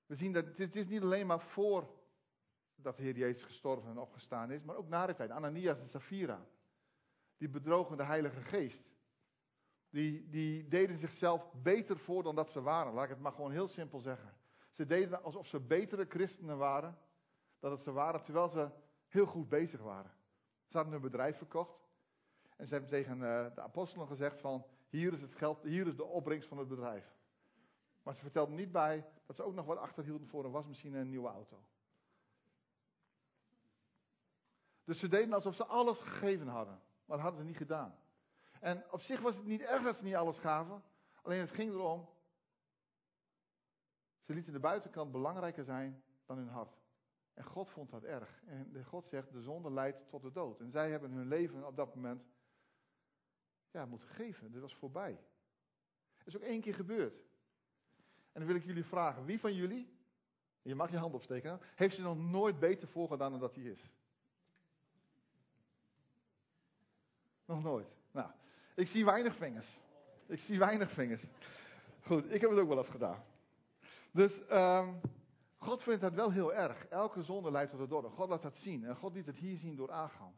We 0.05 0.15
zien 0.15 0.33
dat 0.33 0.45
het 0.57 0.75
is 0.75 0.87
niet 0.87 1.01
alleen 1.01 1.27
maar 1.27 1.41
voor 1.41 1.89
dat 2.75 2.97
de 2.97 3.03
Heer 3.03 3.17
Jezus 3.17 3.43
gestorven 3.43 3.89
en 3.89 3.97
opgestaan 3.97 4.51
is, 4.51 4.63
maar 4.63 4.75
ook 4.75 4.87
na 4.87 5.05
de 5.05 5.15
tijd. 5.15 5.29
Ananias 5.29 5.79
en 5.79 5.87
Safira, 5.87 6.45
die 7.37 7.49
bedrogen 7.49 7.97
de 7.97 8.03
Heilige 8.03 8.41
Geest 8.41 8.95
die, 9.95 10.29
die 10.29 10.67
deden 10.67 10.97
zichzelf 10.97 11.51
beter 11.53 11.97
voor 11.97 12.23
dan 12.23 12.35
dat 12.35 12.51
ze 12.51 12.61
waren. 12.61 12.93
Laat 12.93 13.03
ik 13.03 13.09
het 13.09 13.19
maar 13.19 13.31
gewoon 13.31 13.51
heel 13.51 13.67
simpel 13.67 13.99
zeggen. 13.99 14.33
Ze 14.71 14.85
deden 14.85 15.23
alsof 15.23 15.47
ze 15.47 15.59
betere 15.59 16.05
christenen 16.09 16.57
waren 16.57 16.97
dan 17.59 17.69
dat 17.69 17.81
ze 17.81 17.91
waren, 17.91 18.23
terwijl 18.23 18.49
ze 18.49 18.69
heel 19.07 19.25
goed 19.25 19.49
bezig 19.49 19.81
waren. 19.81 20.11
Ze 20.67 20.75
hadden 20.77 20.93
hun 20.93 21.01
bedrijf 21.01 21.37
verkocht. 21.37 21.84
En 22.55 22.67
ze 22.67 22.73
hebben 22.73 22.89
tegen 22.89 23.13
eh, 23.13 23.55
de 23.55 23.61
apostelen 23.61 24.07
gezegd 24.07 24.39
van, 24.39 24.65
hier 24.89 25.13
is 25.13 25.21
het 25.21 25.35
geld, 25.35 25.63
hier 25.63 25.87
is 25.87 25.95
de 25.95 26.05
opbrengst 26.05 26.47
van 26.47 26.57
het 26.57 26.67
bedrijf. 26.67 27.13
Maar 28.03 28.15
ze 28.15 28.21
vertelden 28.21 28.55
niet 28.55 28.71
bij 28.71 29.05
dat 29.25 29.35
ze 29.35 29.43
ook 29.43 29.53
nog 29.53 29.65
wat 29.65 29.77
achterhielden 29.77 30.27
voor 30.27 30.45
een 30.45 30.51
wasmachine 30.51 30.95
en 30.95 31.01
een 31.01 31.09
nieuwe 31.09 31.27
auto. 31.27 31.63
Dus 34.83 34.99
ze 34.99 35.07
deden 35.07 35.33
alsof 35.33 35.55
ze 35.55 35.65
alles 35.65 35.99
gegeven 35.99 36.47
hadden. 36.47 36.81
Maar 37.05 37.17
dat 37.17 37.19
hadden 37.19 37.39
ze 37.39 37.47
niet 37.47 37.57
gedaan. 37.57 37.95
En 38.59 38.91
op 38.91 39.01
zich 39.01 39.21
was 39.21 39.35
het 39.35 39.45
niet 39.45 39.61
erg 39.61 39.83
dat 39.83 39.95
ze 39.95 40.03
niet 40.03 40.15
alles 40.15 40.39
gaven. 40.39 40.83
Alleen 41.21 41.39
het 41.39 41.51
ging 41.51 41.71
erom. 41.71 42.09
Ze 44.21 44.33
lieten 44.33 44.53
de 44.53 44.59
buitenkant 44.59 45.11
belangrijker 45.11 45.63
zijn 45.63 46.03
dan 46.25 46.37
hun 46.37 46.49
hart. 46.49 46.77
En 47.33 47.43
God 47.43 47.69
vond 47.69 47.89
dat 47.89 48.03
erg. 48.03 48.43
En 48.45 48.83
God 48.85 49.05
zegt: 49.05 49.31
de 49.31 49.41
zonde 49.41 49.71
leidt 49.71 50.09
tot 50.09 50.21
de 50.21 50.31
dood. 50.31 50.59
En 50.59 50.71
zij 50.71 50.91
hebben 50.91 51.11
hun 51.11 51.27
leven 51.27 51.67
op 51.67 51.75
dat 51.75 51.95
moment. 51.95 52.23
Ja, 53.75 53.85
moeten 53.85 54.09
geven. 54.09 54.51
Dit 54.51 54.61
was 54.61 54.75
voorbij. 54.75 55.19
Is 56.23 56.35
ook 56.35 56.41
één 56.41 56.61
keer 56.61 56.73
gebeurd. 56.73 57.13
En 58.31 58.39
dan 58.39 58.45
wil 58.45 58.55
ik 58.55 58.63
jullie 58.63 58.83
vragen: 58.83 59.25
wie 59.25 59.39
van 59.39 59.53
jullie. 59.53 59.93
Je 60.61 60.75
mag 60.75 60.91
je 60.91 60.97
hand 60.97 61.13
opsteken. 61.13 61.59
Heeft 61.75 61.95
ze 61.95 62.01
nog 62.01 62.17
nooit 62.17 62.59
beter 62.59 62.87
voorgedaan 62.87 63.31
dan 63.31 63.39
dat 63.39 63.55
hij 63.55 63.63
is? 63.63 63.91
Nog 67.45 67.63
nooit. 67.63 67.87
Nou, 68.11 68.31
ik 68.75 68.87
zie 68.87 69.05
weinig 69.05 69.35
vingers. 69.35 69.79
Ik 70.25 70.39
zie 70.39 70.59
weinig 70.59 70.91
vingers. 70.91 71.25
Goed, 72.01 72.33
ik 72.33 72.41
heb 72.41 72.49
het 72.49 72.59
ook 72.59 72.67
wel 72.67 72.77
eens 72.77 72.89
gedaan. 72.89 73.23
Dus 74.11 74.41
um, 74.51 75.01
God 75.57 75.83
vindt 75.83 76.01
dat 76.01 76.13
wel 76.13 76.31
heel 76.31 76.53
erg. 76.53 76.87
Elke 76.87 77.23
zonde 77.23 77.51
leidt 77.51 77.71
tot 77.71 77.79
de 77.79 77.87
dood. 77.87 78.11
God 78.13 78.29
laat 78.29 78.41
dat 78.41 78.55
zien. 78.55 78.85
En 78.85 78.95
God 78.95 79.13
liet 79.13 79.25
het 79.25 79.37
hier 79.37 79.57
zien 79.57 79.75
door 79.75 79.91
aangaan. 79.91 80.35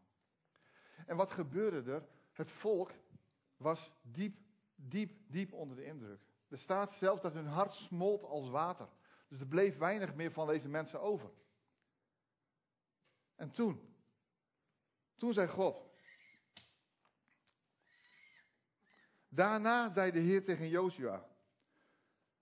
En 1.06 1.16
wat 1.16 1.32
gebeurde 1.32 1.92
er? 1.92 2.08
Het 2.32 2.52
volk 2.52 2.92
was 3.58 3.92
diep, 4.02 4.38
diep, 4.76 5.12
diep 5.28 5.54
onder 5.54 5.76
de 5.76 5.86
indruk. 5.86 6.22
Er 6.50 6.60
staat 6.60 6.92
zelfs 6.92 7.22
dat 7.22 7.34
hun 7.34 7.48
hart 7.48 7.74
smolt 7.74 8.24
als 8.24 8.50
water. 8.50 8.88
Dus 9.28 9.40
er 9.40 9.48
bleef 9.48 9.78
weinig 9.78 10.16
meer 10.16 10.32
van 10.32 10.48
deze 10.48 10.68
mensen 10.68 11.02
over. 11.02 11.30
En 13.36 13.52
toen, 13.52 13.96
toen 15.16 15.34
zei 15.34 15.48
God. 15.48 15.86
Daarna 19.30 19.90
zei 19.90 20.12
de 20.12 20.20
Heer 20.20 20.44
tegen 20.44 20.68
Jozua: 20.68 21.28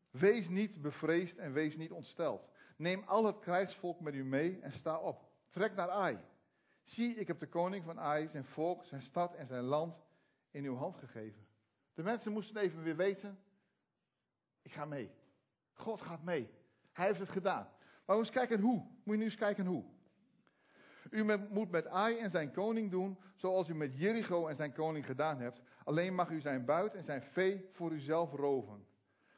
Wees 0.10 0.48
niet 0.48 0.81
bevreesd 0.81 1.38
en 1.38 1.53
wees 1.53 1.75
niet 1.75 1.91
ontsteld. 1.91 2.50
Neem 2.77 3.03
al 3.03 3.25
het 3.25 3.39
krijgsvolk 3.39 4.00
met 4.00 4.13
u 4.13 4.24
mee 4.24 4.60
en 4.62 4.72
sta 4.72 5.00
op. 5.00 5.29
Trek 5.50 5.75
naar 5.75 5.89
Ai. 5.89 6.19
Zie, 6.84 7.15
ik 7.15 7.27
heb 7.27 7.39
de 7.39 7.48
koning 7.48 7.86
van 7.86 8.00
Ai, 8.00 8.27
zijn 8.27 8.45
volk, 8.45 8.86
zijn 8.86 9.01
stad 9.01 9.36
en 9.36 9.48
zijn 9.48 9.63
land 9.63 10.00
in 10.55 10.65
uw 10.65 10.75
hand 10.75 10.95
gegeven. 10.95 11.47
De 11.93 12.03
mensen 12.03 12.31
moesten 12.31 12.62
even 12.62 12.83
weer 12.83 12.95
weten, 12.95 13.39
ik 14.62 14.71
ga 14.71 14.85
mee. 14.85 15.12
God 15.74 16.01
gaat 16.01 16.24
mee. 16.24 16.50
Hij 16.91 17.05
heeft 17.05 17.19
het 17.19 17.29
gedaan. 17.29 17.69
Maar 18.05 18.15
we 18.15 18.21
eens 18.21 18.31
kijken 18.31 18.59
hoe. 18.59 18.77
Moet 18.77 19.15
je 19.15 19.17
nu 19.17 19.24
eens 19.24 19.35
kijken 19.35 19.65
hoe. 19.65 19.83
U 21.09 21.24
moet 21.50 21.71
met 21.71 21.88
Ai 21.88 22.17
en 22.17 22.29
zijn 22.29 22.51
koning 22.51 22.91
doen 22.91 23.17
zoals 23.35 23.67
u 23.69 23.75
met 23.75 23.97
Jericho 23.97 24.47
en 24.47 24.55
zijn 24.55 24.74
koning 24.74 25.05
gedaan 25.05 25.39
hebt. 25.39 25.62
Alleen 25.83 26.15
mag 26.15 26.29
u 26.29 26.39
zijn 26.39 26.65
buit 26.65 26.93
en 26.95 27.03
zijn 27.03 27.21
vee 27.21 27.69
voor 27.71 27.91
uzelf 27.91 28.31
roven. 28.31 28.88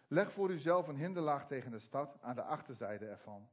Leg 0.07 0.31
voor 0.31 0.50
uzelf 0.50 0.88
een 0.88 0.97
hinderlaag 0.97 1.47
tegen 1.47 1.71
de 1.71 1.79
stad 1.79 2.17
aan 2.21 2.36
de 2.36 2.43
achterzijde 2.43 3.05
ervan. 3.05 3.50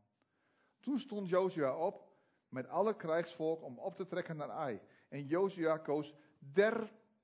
Toen 0.81 0.99
stond 0.99 1.29
Jozua 1.29 1.77
op 1.77 2.13
met 2.49 2.69
alle 2.69 2.97
krijgsvolk 2.97 3.63
om 3.63 3.79
op 3.79 3.95
te 3.95 4.07
trekken 4.07 4.37
naar 4.37 4.51
Ai. 4.51 4.81
En 5.09 5.27
Jozua 5.27 5.79
koos 5.79 6.15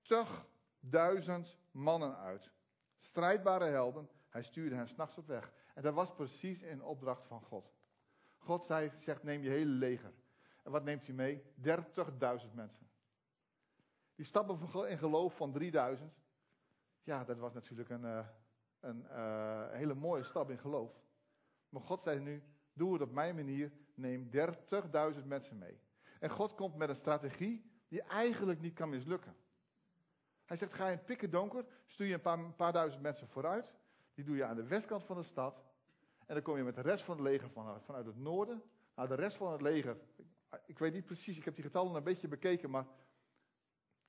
dertigduizend 0.02 1.58
mannen 1.70 2.16
uit. 2.16 2.50
Strijdbare 2.98 3.64
helden. 3.64 4.10
Hij 4.28 4.42
stuurde 4.42 4.74
hen 4.74 4.88
s'nachts 4.88 5.18
op 5.18 5.26
weg. 5.26 5.52
En 5.74 5.82
dat 5.82 5.94
was 5.94 6.14
precies 6.14 6.62
in 6.62 6.82
opdracht 6.82 7.24
van 7.24 7.40
God. 7.40 7.72
God 8.38 8.64
zei, 8.64 8.92
zegt, 8.98 9.22
neem 9.22 9.42
je 9.42 9.50
hele 9.50 9.70
leger. 9.70 10.12
En 10.62 10.70
wat 10.70 10.84
neemt 10.84 11.06
hij 11.06 11.14
mee? 11.14 11.42
30.000 11.42 12.54
mensen. 12.54 12.90
Die 14.14 14.24
stappen 14.24 14.88
in 14.88 14.98
geloof 14.98 15.36
van 15.36 15.52
3000. 15.52 16.12
Ja, 17.02 17.24
dat 17.24 17.38
was 17.38 17.52
natuurlijk 17.52 17.88
een, 17.88 18.04
uh, 18.04 18.26
een 18.80 19.02
uh, 19.10 19.70
hele 19.70 19.94
mooie 19.94 20.22
stap 20.22 20.50
in 20.50 20.58
geloof. 20.58 20.92
Maar 21.68 21.82
God 21.82 22.02
zei 22.02 22.20
nu, 22.20 22.42
doe 22.72 22.92
het 22.92 23.02
op 23.02 23.12
mijn 23.12 23.34
manier, 23.34 23.72
neem 23.94 24.30
30.000 25.16 25.24
mensen 25.24 25.58
mee. 25.58 25.80
En 26.20 26.30
God 26.30 26.54
komt 26.54 26.76
met 26.76 26.88
een 26.88 26.96
strategie 26.96 27.82
die 27.88 28.02
eigenlijk 28.02 28.60
niet 28.60 28.74
kan 28.74 28.88
mislukken. 28.88 29.36
Hij 30.50 30.58
zegt, 30.58 30.74
ga 30.74 30.84
in 30.84 30.96
het 30.96 31.04
pikken 31.04 31.30
donker, 31.30 31.64
stuur 31.86 32.06
je 32.06 32.14
een 32.14 32.20
paar, 32.20 32.38
paar, 32.56 32.72
duizend 32.72 33.02
mensen 33.02 33.28
vooruit. 33.28 33.72
Die 34.14 34.24
doe 34.24 34.36
je 34.36 34.44
aan 34.44 34.56
de 34.56 34.66
westkant 34.66 35.04
van 35.04 35.16
de 35.16 35.22
stad. 35.22 35.62
En 36.26 36.34
dan 36.34 36.42
kom 36.42 36.56
je 36.56 36.62
met 36.62 36.74
de 36.74 36.80
rest 36.80 37.04
van 37.04 37.16
het 37.16 37.24
leger 37.24 37.50
van, 37.50 37.80
vanuit 37.80 38.06
het 38.06 38.16
noorden. 38.16 38.62
Nou, 38.94 39.08
de 39.08 39.14
rest 39.14 39.36
van 39.36 39.52
het 39.52 39.60
leger, 39.60 39.96
ik 40.66 40.78
weet 40.78 40.92
niet 40.92 41.04
precies, 41.04 41.36
ik 41.36 41.44
heb 41.44 41.54
die 41.54 41.64
getallen 41.64 41.94
een 41.94 42.02
beetje 42.02 42.28
bekeken, 42.28 42.70
maar 42.70 42.86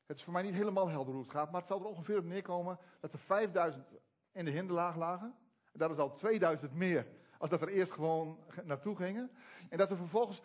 het 0.06 0.18
is 0.18 0.24
voor 0.24 0.34
mij 0.34 0.42
niet 0.42 0.54
helemaal 0.54 0.90
helder 0.90 1.14
hoe 1.14 1.24
het 1.24 1.32
gaat. 1.32 1.52
Maar 1.52 1.60
het 1.60 1.70
zal 1.70 1.80
er 1.80 1.86
ongeveer 1.86 2.18
op 2.18 2.26
neerkomen 2.26 2.80
dat 3.00 3.14
er 3.14 3.20
5000 3.20 3.86
in 4.32 4.46
de 4.46 4.52
hinderlaag 4.52 4.96
lagen. 4.96 5.36
En 5.72 5.80
dat 5.80 5.92
is 5.92 5.98
al 5.98 6.14
2000 6.14 6.74
meer 6.74 7.08
als 7.38 7.50
dat 7.50 7.62
er 7.62 7.70
eerst 7.70 7.92
gewoon 7.92 8.40
naartoe 8.64 8.96
gingen. 8.96 9.32
En 9.70 9.78
dat 9.78 9.92
er 9.92 9.98
vervolgens 9.98 10.42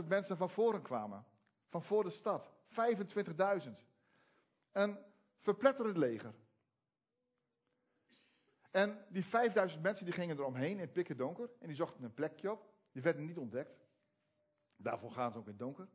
25.000 0.00 0.06
mensen 0.06 0.36
van 0.36 0.50
voren 0.50 0.82
kwamen. 0.82 1.24
Van 1.68 1.82
voor 1.82 2.04
de 2.04 2.10
stad. 2.10 2.50
25.000. 2.68 3.88
Een 4.72 4.98
verpletterend 5.38 5.96
leger. 5.96 6.34
En 8.70 9.04
die 9.08 9.24
5000 9.24 9.82
mensen 9.82 10.04
die 10.04 10.14
gingen 10.14 10.38
eromheen 10.38 10.78
in 10.78 10.92
pikken 10.92 11.16
donker. 11.16 11.50
En 11.58 11.66
die 11.66 11.76
zochten 11.76 12.04
een 12.04 12.14
plekje 12.14 12.50
op. 12.50 12.72
Die 12.92 13.02
werden 13.02 13.26
niet 13.26 13.38
ontdekt. 13.38 13.88
Daarvoor 14.76 15.10
gaan 15.10 15.32
ze 15.32 15.38
ook 15.38 15.48
in 15.48 15.56
donker. 15.56 15.88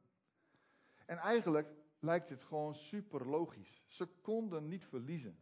En 1.05 1.17
eigenlijk 1.17 1.67
lijkt 1.99 2.29
het 2.29 2.43
gewoon 2.43 2.75
super 2.75 3.27
logisch. 3.27 3.83
Ze 3.87 4.05
konden 4.05 4.67
niet 4.67 4.85
verliezen. 4.85 5.39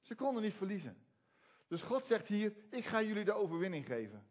Ze 0.00 0.14
konden 0.14 0.42
niet 0.42 0.54
verliezen. 0.54 1.06
Dus 1.66 1.82
God 1.82 2.06
zegt 2.06 2.26
hier, 2.26 2.54
ik 2.70 2.84
ga 2.84 3.02
jullie 3.02 3.24
de 3.24 3.32
overwinning 3.32 3.86
geven. 3.86 4.26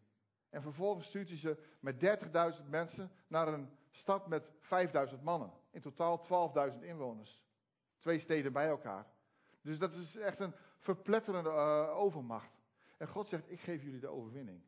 En 0.50 0.62
vervolgens 0.62 1.08
stuurt 1.08 1.28
hij 1.28 1.38
ze 1.38 1.64
met 1.80 2.20
30.000 2.60 2.70
mensen 2.70 3.12
naar 3.28 3.48
een 3.48 3.70
stad 3.90 4.28
met 4.28 4.44
5.000 5.14 5.22
mannen. 5.22 5.52
In 5.72 5.82
totaal 5.82 6.54
12.000 6.74 6.80
inwoners. 6.80 7.42
Twee 8.04 8.20
steden 8.20 8.54
bij 8.54 8.68
elkaar. 8.68 9.06
Dus 9.62 9.80
dat 9.80 9.94
is 9.94 10.16
echt 10.16 10.40
een 10.40 10.54
verpletterende 10.78 11.50
uh, 11.50 11.98
overmacht. 11.98 12.52
En 12.98 13.08
God 13.08 13.28
zegt, 13.28 13.52
ik 13.52 13.60
geef 13.60 13.84
jullie 13.84 14.00
de 14.00 14.08
overwinning. 14.08 14.62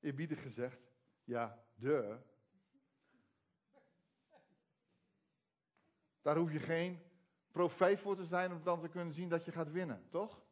Eerbiedig 0.00 0.42
gezegd, 0.42 0.80
ja, 1.24 1.64
de. 1.74 2.18
Daar 6.22 6.36
hoef 6.36 6.52
je 6.52 6.58
geen 6.58 7.02
profeet 7.52 8.00
voor 8.00 8.16
te 8.16 8.24
zijn 8.24 8.52
om 8.52 8.62
dan 8.62 8.80
te 8.80 8.88
kunnen 8.88 9.14
zien 9.14 9.28
dat 9.28 9.44
je 9.44 9.52
gaat 9.52 9.70
winnen, 9.70 10.06
toch? 10.10 10.42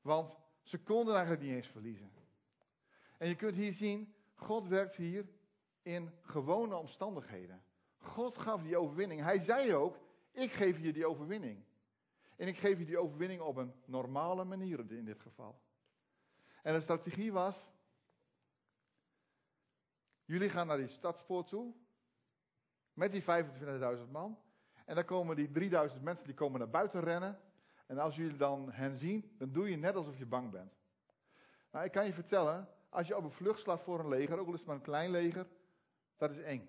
Want 0.00 0.36
ze 0.62 0.82
konden 0.82 1.14
eigenlijk 1.14 1.44
niet 1.44 1.54
eens 1.54 1.68
verliezen. 1.68 2.12
En 3.18 3.28
je 3.28 3.36
kunt 3.36 3.54
hier 3.54 3.72
zien, 3.72 4.14
God 4.34 4.68
werkt 4.68 4.94
hier 4.94 5.28
in 5.82 6.12
gewone 6.20 6.74
omstandigheden. 6.74 7.62
God 7.98 8.38
gaf 8.38 8.62
die 8.62 8.76
overwinning. 8.76 9.20
Hij 9.20 9.38
zei 9.38 9.74
ook, 9.74 9.98
ik 10.32 10.52
geef 10.52 10.78
je 10.78 10.92
die 10.92 11.06
overwinning. 11.06 11.64
En 12.36 12.48
ik 12.48 12.56
geef 12.56 12.78
je 12.78 12.84
die 12.84 12.98
overwinning 12.98 13.40
op 13.40 13.56
een 13.56 13.72
normale 13.84 14.44
manier 14.44 14.90
in 14.90 15.04
dit 15.04 15.20
geval. 15.20 15.60
En 16.62 16.74
de 16.74 16.80
strategie 16.80 17.32
was, 17.32 17.70
jullie 20.24 20.50
gaan 20.50 20.66
naar 20.66 20.76
die 20.76 20.88
stadspoort 20.88 21.48
toe, 21.48 21.74
met 22.92 23.12
die 23.12 23.22
25.000 23.22 24.10
man. 24.10 24.38
En 24.86 24.94
dan 24.94 25.04
komen 25.04 25.36
die 25.36 25.50
3000 25.50 26.02
mensen, 26.02 26.26
die 26.26 26.34
komen 26.34 26.58
naar 26.58 26.70
buiten 26.70 27.00
rennen. 27.00 27.40
En 27.86 27.98
als 27.98 28.16
jullie 28.16 28.36
dan 28.36 28.72
hen 28.72 28.96
zien, 28.96 29.34
dan 29.38 29.52
doe 29.52 29.70
je 29.70 29.76
net 29.76 29.94
alsof 29.94 30.18
je 30.18 30.26
bang 30.26 30.50
bent. 30.50 30.72
Nou, 31.70 31.84
ik 31.84 31.92
kan 31.92 32.06
je 32.06 32.12
vertellen, 32.12 32.68
als 32.88 33.06
je 33.06 33.16
op 33.16 33.24
een 33.24 33.30
vlucht 33.30 33.60
slaat 33.60 33.82
voor 33.82 34.00
een 34.00 34.08
leger, 34.08 34.38
ook 34.38 34.46
al 34.46 34.52
is 34.52 34.58
het 34.58 34.68
maar 34.68 34.76
een 34.76 34.82
klein 34.82 35.10
leger, 35.10 35.46
dat 36.16 36.30
is 36.30 36.40
eng. 36.40 36.68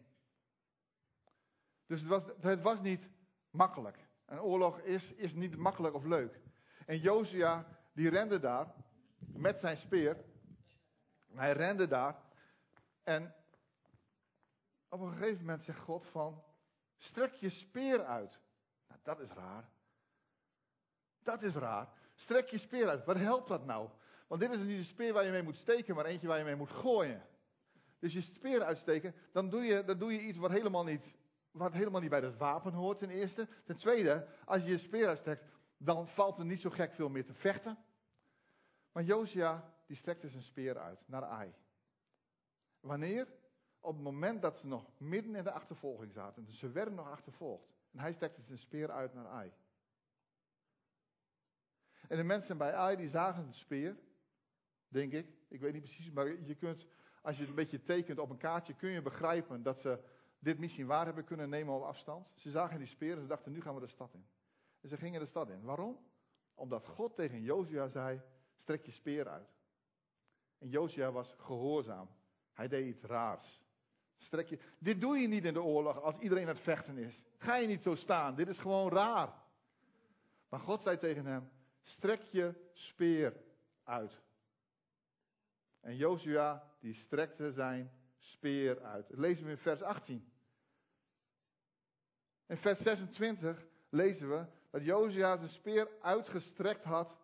Dus 1.86 2.00
het 2.00 2.10
was, 2.10 2.24
het 2.40 2.62
was 2.62 2.82
niet 2.82 3.10
makkelijk. 3.54 3.98
Een 4.26 4.42
oorlog 4.42 4.80
is, 4.80 5.14
is 5.14 5.34
niet 5.34 5.56
makkelijk 5.56 5.96
of 5.96 6.04
leuk. 6.04 6.40
En 6.86 6.98
Josia, 6.98 7.66
die 7.94 8.10
rende 8.10 8.40
daar 8.40 8.74
met 9.18 9.60
zijn 9.60 9.78
speer. 9.78 10.18
Hij 11.34 11.52
rende 11.52 11.88
daar. 11.88 12.16
En 13.04 13.36
op 14.90 15.00
een 15.00 15.12
gegeven 15.12 15.40
moment 15.40 15.64
zegt 15.64 15.80
God 15.80 16.06
van, 16.08 16.44
strek 16.98 17.34
je 17.34 17.50
speer 17.50 18.06
uit. 18.06 18.40
Nou, 18.88 19.00
dat 19.04 19.20
is 19.20 19.30
raar. 19.30 19.70
Dat 21.24 21.42
is 21.42 21.54
raar. 21.54 21.90
Strek 22.16 22.48
je 22.48 22.58
speer 22.58 22.90
uit. 22.90 23.06
Wat 23.06 23.18
helpt 23.18 23.48
dat 23.48 23.66
nou? 23.66 23.90
Want 24.28 24.42
dit 24.42 24.52
is 24.52 24.58
niet 24.58 24.78
een 24.78 24.86
speer 24.86 25.14
waar 25.14 25.26
je 25.26 25.32
mee 25.32 25.44
moet 25.44 25.58
steken, 25.58 25.96
maar 25.96 26.06
eentje 26.06 26.28
waar 26.28 26.38
je 26.38 26.44
mee 26.44 26.56
moet 26.56 26.72
gooien. 26.72 27.26
Dus 28.00 28.14
je 28.14 28.22
speer 28.22 28.64
uitsteken, 28.64 29.16
dan 29.32 29.50
doe 29.50 29.64
je, 29.64 29.84
dan 29.84 29.98
doe 29.98 30.14
je 30.14 30.22
iets 30.22 30.38
wat 30.38 30.52
helemaal, 30.52 30.84
niet, 30.84 31.06
wat 31.54 31.74
helemaal 31.74 32.02
niet 32.02 32.10
bij 32.10 32.22
het 32.22 32.38
wapen 32.38 32.74
hoort 32.74 32.98
ten 32.98 33.10
eerste. 33.10 33.48
Ten 33.64 33.78
tweede, 33.78 34.28
als 34.46 34.64
je 34.64 34.70
je 34.70 34.78
speer 34.78 35.08
uitstrekt, 35.08 35.44
dan 35.78 36.08
valt 36.08 36.38
er 36.38 36.46
niet 36.46 36.62
zo 36.62 36.70
gek 36.70 36.94
veel 36.94 37.10
meer 37.10 37.26
te 37.26 37.34
vechten. 37.34 37.78
Maar 38.92 39.04
Josia, 39.04 39.74
die 39.86 39.96
strekte 39.96 40.30
zijn 40.30 40.44
speer 40.44 40.78
uit 40.78 41.00
naar 41.06 41.24
Ai. 41.24 41.54
Wanneer? 42.80 43.28
Op 43.80 43.94
het 43.94 44.04
moment 44.04 44.42
dat 44.42 44.58
ze 44.58 44.68
nog 44.68 45.00
midden 45.00 45.36
in 45.36 45.44
de 45.44 45.52
achtervolging 45.52 46.14
zaten. 46.14 46.46
Dus 46.46 46.60
ze 46.60 46.72
werden 46.72 46.96
nog 46.96 47.10
achtervolgd. 47.10 47.68
En 47.92 48.00
hij 48.00 48.14
strekte 48.14 48.42
zijn 48.42 48.58
speer 48.58 48.92
uit 48.92 49.14
naar 49.14 49.28
Ai. 49.28 49.52
En 52.08 52.18
de 52.18 52.24
mensen 52.24 52.58
bij 52.58 52.74
Ai 52.74 52.96
die 52.96 53.10
zagen 53.10 53.46
de 53.46 53.54
speer, 53.54 53.98
denk 54.88 55.14
ik. 55.14 55.28
Ik 55.48 55.60
weet 55.60 55.74
niet 55.74 55.82
precies, 55.82 56.12
maar 56.12 56.42
je 56.42 56.56
kunt, 56.56 56.88
als 57.22 57.36
je 57.36 57.42
het 57.42 57.50
een 57.50 57.56
beetje 57.56 57.84
tekent 57.84 58.20
op 58.20 58.30
een 58.30 58.38
kaartje, 58.38 58.76
kun 58.76 58.90
je 58.90 59.02
begrijpen 59.02 59.64
dat 59.64 59.80
ze 59.80 60.00
dit 60.44 60.60
misschien 60.60 60.86
waar 60.86 61.06
hebben 61.06 61.24
kunnen 61.24 61.50
nemen 61.50 61.74
op 61.74 61.82
afstand. 61.84 62.28
Ze 62.36 62.50
zagen 62.50 62.78
die 62.78 62.88
speer 62.88 63.16
en 63.16 63.22
ze 63.22 63.28
dachten, 63.28 63.52
nu 63.52 63.62
gaan 63.62 63.76
we 63.76 63.80
de 63.80 63.88
stad 63.88 64.14
in. 64.14 64.26
En 64.82 64.90
ze 64.90 64.98
gingen 64.98 65.20
de 65.20 65.26
stad 65.26 65.50
in. 65.50 65.62
Waarom? 65.62 65.98
Omdat 66.54 66.88
God 66.88 67.16
tegen 67.16 67.42
Josia 67.42 67.88
zei, 67.88 68.22
strek 68.62 68.86
je 68.86 68.92
speer 68.92 69.28
uit. 69.28 69.48
En 70.58 70.70
Josia 70.70 71.12
was 71.12 71.36
gehoorzaam. 71.38 72.10
Hij 72.54 72.68
deed 72.68 72.86
iets 72.86 73.04
raars. 73.04 73.62
Strek 74.18 74.48
je. 74.48 74.60
Dit 74.80 75.02
doe 75.02 75.18
je 75.18 75.28
niet 75.28 75.46
in 75.46 75.54
de 75.54 75.62
oorlog 75.62 76.02
als 76.02 76.18
iedereen 76.18 76.48
aan 76.48 76.54
het 76.54 76.64
vechten 76.64 76.98
is. 76.98 77.22
Ga 77.38 77.56
je 77.56 77.68
niet 77.68 77.82
zo 77.82 77.96
staan. 77.96 78.36
Dit 78.36 78.48
is 78.48 78.60
gewoon 78.60 78.92
raar. 78.92 79.34
Maar 80.50 80.60
God 80.60 80.82
zei 80.82 80.98
tegen 80.98 81.26
hem: 81.26 81.50
strek 81.82 82.22
je 82.22 82.70
speer 82.74 83.44
uit. 83.84 84.22
En 85.80 85.96
Jozua, 85.96 86.72
die 86.80 86.94
strekte 86.94 87.52
zijn 87.52 87.92
speer 88.18 88.82
uit. 88.82 89.10
Dat 89.10 89.20
lezen 89.20 89.46
we 89.46 89.52
in 89.52 89.58
vers 89.58 89.82
18. 89.82 90.33
In 92.54 92.60
vers 92.60 92.80
26 92.80 93.66
lezen 93.90 94.30
we 94.30 94.46
dat 94.72 94.84
Jozua 94.84 95.38
zijn 95.38 95.50
speer 95.50 95.88
uitgestrekt 96.02 96.84
had. 96.84 97.18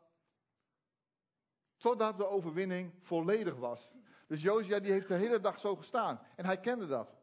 Totdat 1.78 2.18
de 2.18 2.28
overwinning 2.28 2.94
volledig 3.02 3.56
was. 3.56 3.92
Dus 4.28 4.42
Josia 4.42 4.80
die 4.80 4.92
heeft 4.92 5.08
de 5.08 5.14
hele 5.16 5.40
dag 5.40 5.58
zo 5.58 5.76
gestaan. 5.76 6.20
En 6.36 6.46
hij 6.46 6.60
kende 6.60 6.88
dat. 6.88 7.16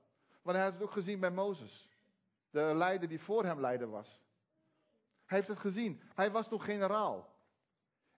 Want 0.42 0.56
hij 0.56 0.66
had 0.66 0.74
het 0.74 0.82
ook 0.82 0.90
gezien 0.90 1.20
bij 1.20 1.30
Mozes. 1.30 1.88
De 2.50 2.60
leider 2.60 3.08
die 3.08 3.20
voor 3.20 3.44
hem 3.44 3.60
leider 3.60 3.90
was. 3.90 4.22
Hij 5.24 5.36
heeft 5.38 5.48
het 5.48 5.58
gezien. 5.58 6.02
Hij 6.14 6.30
was 6.30 6.48
nog 6.48 6.64
generaal. 6.64 7.34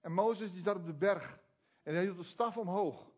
En 0.00 0.12
Mozes 0.12 0.52
die 0.52 0.62
zat 0.62 0.76
op 0.76 0.86
de 0.86 0.94
berg. 0.94 1.38
En 1.82 1.94
hij 1.94 2.02
hield 2.02 2.16
de 2.16 2.24
staf 2.24 2.56
omhoog. 2.56 3.10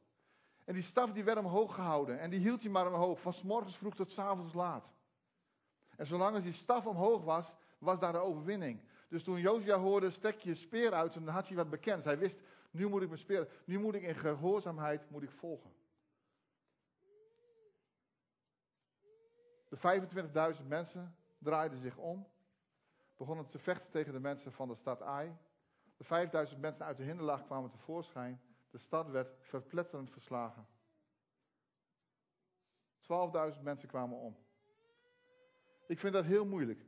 En 0.64 0.74
die 0.74 0.82
staf 0.82 1.12
die 1.12 1.24
werd 1.24 1.38
omhoog 1.38 1.74
gehouden. 1.74 2.20
En 2.20 2.30
die 2.30 2.40
hield 2.40 2.60
hij 2.62 2.70
maar 2.70 2.86
omhoog. 2.86 3.20
Van 3.20 3.32
s 3.32 3.42
morgens 3.42 3.76
vroeg 3.76 3.94
tot 3.94 4.10
s 4.10 4.18
avonds 4.18 4.54
laat. 4.54 4.98
En 6.00 6.06
zolang 6.06 6.34
als 6.34 6.44
die 6.44 6.52
staf 6.52 6.86
omhoog 6.86 7.24
was, 7.24 7.54
was 7.78 7.98
daar 7.98 8.12
de 8.12 8.18
overwinning. 8.18 8.80
Dus 9.08 9.22
toen 9.22 9.40
Josia 9.40 9.76
hoorde, 9.76 10.10
stek 10.10 10.38
je 10.38 10.54
speer 10.54 10.92
uit, 10.92 11.14
dan 11.14 11.28
had 11.28 11.46
hij 11.46 11.56
wat 11.56 11.70
bekend. 11.70 12.04
Hij 12.04 12.18
wist, 12.18 12.36
nu 12.70 12.88
moet 12.88 13.02
ik 13.02 13.08
mijn 13.08 13.20
speer, 13.20 13.48
nu 13.64 13.78
moet 13.78 13.94
ik 13.94 14.02
in 14.02 14.14
gehoorzaamheid 14.14 15.10
moet 15.10 15.22
ik 15.22 15.30
volgen. 15.30 15.70
De 19.68 20.56
25.000 20.60 20.66
mensen 20.66 21.16
draaiden 21.38 21.80
zich 21.80 21.96
om, 21.96 22.26
begonnen 23.16 23.48
te 23.48 23.58
vechten 23.58 23.90
tegen 23.90 24.12
de 24.12 24.20
mensen 24.20 24.52
van 24.52 24.68
de 24.68 24.74
stad 24.74 25.02
Ai. 25.02 25.36
De 25.96 26.04
5000 26.04 26.60
mensen 26.60 26.84
uit 26.84 26.96
de 26.96 27.04
hinderlaag 27.04 27.44
kwamen 27.44 27.70
tevoorschijn. 27.70 28.40
De 28.70 28.78
stad 28.78 29.10
werd 29.10 29.36
verpletterend 29.40 30.10
verslagen. 30.10 30.66
12.000 33.54 33.62
mensen 33.62 33.88
kwamen 33.88 34.18
om. 34.18 34.36
Ik 35.90 35.98
vind 35.98 36.12
dat 36.12 36.24
heel 36.24 36.46
moeilijk. 36.46 36.80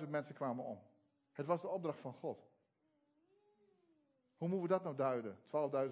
12.000 0.00 0.08
mensen 0.08 0.34
kwamen 0.34 0.64
om. 0.64 0.82
Het 1.32 1.46
was 1.46 1.60
de 1.60 1.68
opdracht 1.68 2.00
van 2.00 2.12
God. 2.12 2.48
Hoe 4.36 4.48
moeten 4.48 4.68
we 4.68 4.68
dat 4.68 4.82
nou 4.82 4.96
duiden? 4.96 5.36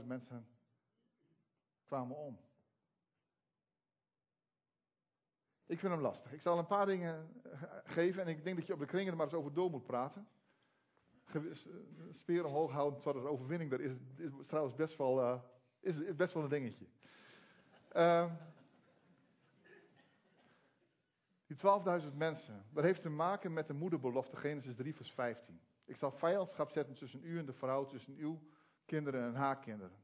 12.000 0.00 0.07
mensen 0.07 0.49
kwamen 1.85 2.16
om. 2.16 2.38
Ik 5.66 5.78
vind 5.78 5.92
hem 5.92 6.00
lastig. 6.00 6.33
Ik 6.33 6.40
zal 6.40 6.59
een 6.59 6.66
paar 6.66 6.87
dingen 6.87 7.42
eh, 7.42 7.62
geven 7.85 8.23
en 8.23 8.28
ik 8.28 8.45
denk 8.45 8.57
dat 8.57 8.66
je 8.66 8.73
op 8.73 8.78
de 8.78 8.87
kringen 8.87 9.11
er 9.11 9.16
maar 9.16 9.26
eens 9.26 9.37
over 9.37 9.52
door 9.52 9.71
moet 9.71 9.87
praten. 9.87 10.28
Speren 12.11 12.47
omhoog 12.47 12.71
houden 12.71 13.00
zodat 13.00 13.23
er 13.23 13.28
overwinning 13.28 13.73
er 13.73 13.80
is, 13.80 13.92
is 14.16 14.47
trouwens 14.47 14.75
best 14.75 14.97
wel, 14.97 15.21
uh, 15.21 15.40
is, 15.80 16.16
best 16.16 16.35
wel 16.35 16.42
een 16.42 16.49
dingetje. 16.49 16.87
Uh, 17.97 18.33
die 21.49 21.57
12.000 21.57 22.17
mensen, 22.17 22.64
dat 22.73 22.85
heeft 22.85 23.00
te 23.00 23.09
maken 23.09 23.52
met 23.52 23.67
de 23.67 23.73
moederbelofte, 23.73 24.37
Genesis 24.37 24.75
3, 24.76 24.95
vers 24.95 25.12
15. 25.12 25.61
Ik 25.85 25.97
zal 25.97 26.11
vijandschap 26.11 26.71
zetten 26.71 26.95
tussen 26.95 27.21
u 27.25 27.38
en 27.38 27.47
de 27.47 27.52
vrouw, 27.52 27.87
tussen 27.87 28.14
uw 28.17 28.40
kinderen 28.87 29.23
en 29.23 29.35
haar 29.35 29.59
kinderen. 29.59 29.97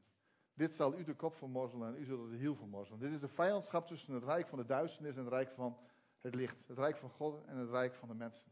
Dit 0.53 0.75
zal 0.75 0.97
u 0.97 1.03
de 1.03 1.15
kop 1.15 1.35
vermorzelen 1.35 1.87
en 1.87 2.01
u 2.01 2.05
zult 2.05 2.29
de 2.29 2.37
hiel 2.37 2.55
vermorzelen. 2.55 2.99
Dit 2.99 3.11
is 3.11 3.19
de 3.19 3.27
vijandschap 3.27 3.87
tussen 3.87 4.13
het 4.13 4.23
rijk 4.23 4.47
van 4.47 4.57
de 4.57 4.65
duisternis 4.65 5.15
en 5.15 5.23
het 5.23 5.33
rijk 5.33 5.51
van 5.51 5.77
het 6.21 6.35
licht. 6.35 6.67
Het 6.67 6.77
rijk 6.77 6.97
van 6.97 7.09
God 7.09 7.45
en 7.45 7.57
het 7.57 7.69
rijk 7.69 7.95
van 7.95 8.07
de 8.07 8.13
mensen. 8.13 8.51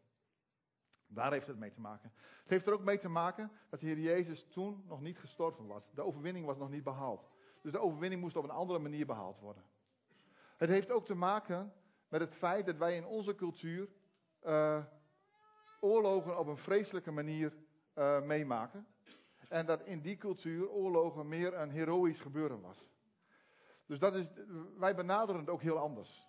Daar 1.08 1.32
heeft 1.32 1.48
het 1.48 1.60
mee 1.60 1.72
te 1.72 1.82
maken. 1.82 2.12
Het 2.42 2.50
heeft 2.50 2.68
er 2.68 2.74
ook 2.74 2.84
mee 2.84 3.00
te 3.00 3.10
maken 3.10 3.52
dat 3.70 3.80
de 3.80 3.86
Heer 3.86 4.00
Jezus 4.00 4.48
toen 4.50 4.84
nog 4.88 5.02
niet 5.02 5.20
gestorven 5.20 5.68
was. 5.68 5.92
De 5.94 6.02
overwinning 6.02 6.46
was 6.46 6.58
nog 6.58 6.70
niet 6.70 6.84
behaald. 6.84 7.30
Dus 7.62 7.72
de 7.72 7.80
overwinning 7.80 8.22
moest 8.22 8.36
op 8.36 8.44
een 8.44 8.50
andere 8.50 8.80
manier 8.80 9.06
behaald 9.06 9.40
worden. 9.40 9.64
Het 10.58 10.70
heeft 10.70 10.92
ook 10.92 11.06
te 11.06 11.16
maken 11.16 11.74
met 12.14 12.22
het 12.22 12.36
feit 12.36 12.66
dat 12.66 12.78
wij 12.78 12.96
in 12.96 13.06
onze 13.06 13.36
cultuur 13.36 13.90
uh, 14.44 14.86
oorlogen 15.80 16.40
op 16.40 16.48
een 16.48 16.58
vreselijke 16.58 17.12
manier 17.12 17.54
uh, 17.96 18.22
meemaken. 18.22 18.88
En 19.50 19.66
dat 19.66 19.82
in 19.82 20.02
die 20.02 20.18
cultuur 20.18 20.70
oorlogen 20.70 21.28
meer 21.28 21.54
een 21.54 21.70
heroïsch 21.70 22.22
gebeuren 22.22 22.62
was. 22.62 22.88
Dus 23.86 24.00
dat 24.00 24.16
is, 24.16 24.26
wij 24.78 24.96
benaderen 24.96 25.42
het 25.42 25.50
ook 25.50 25.62
heel 25.62 25.78
anders. 25.78 26.28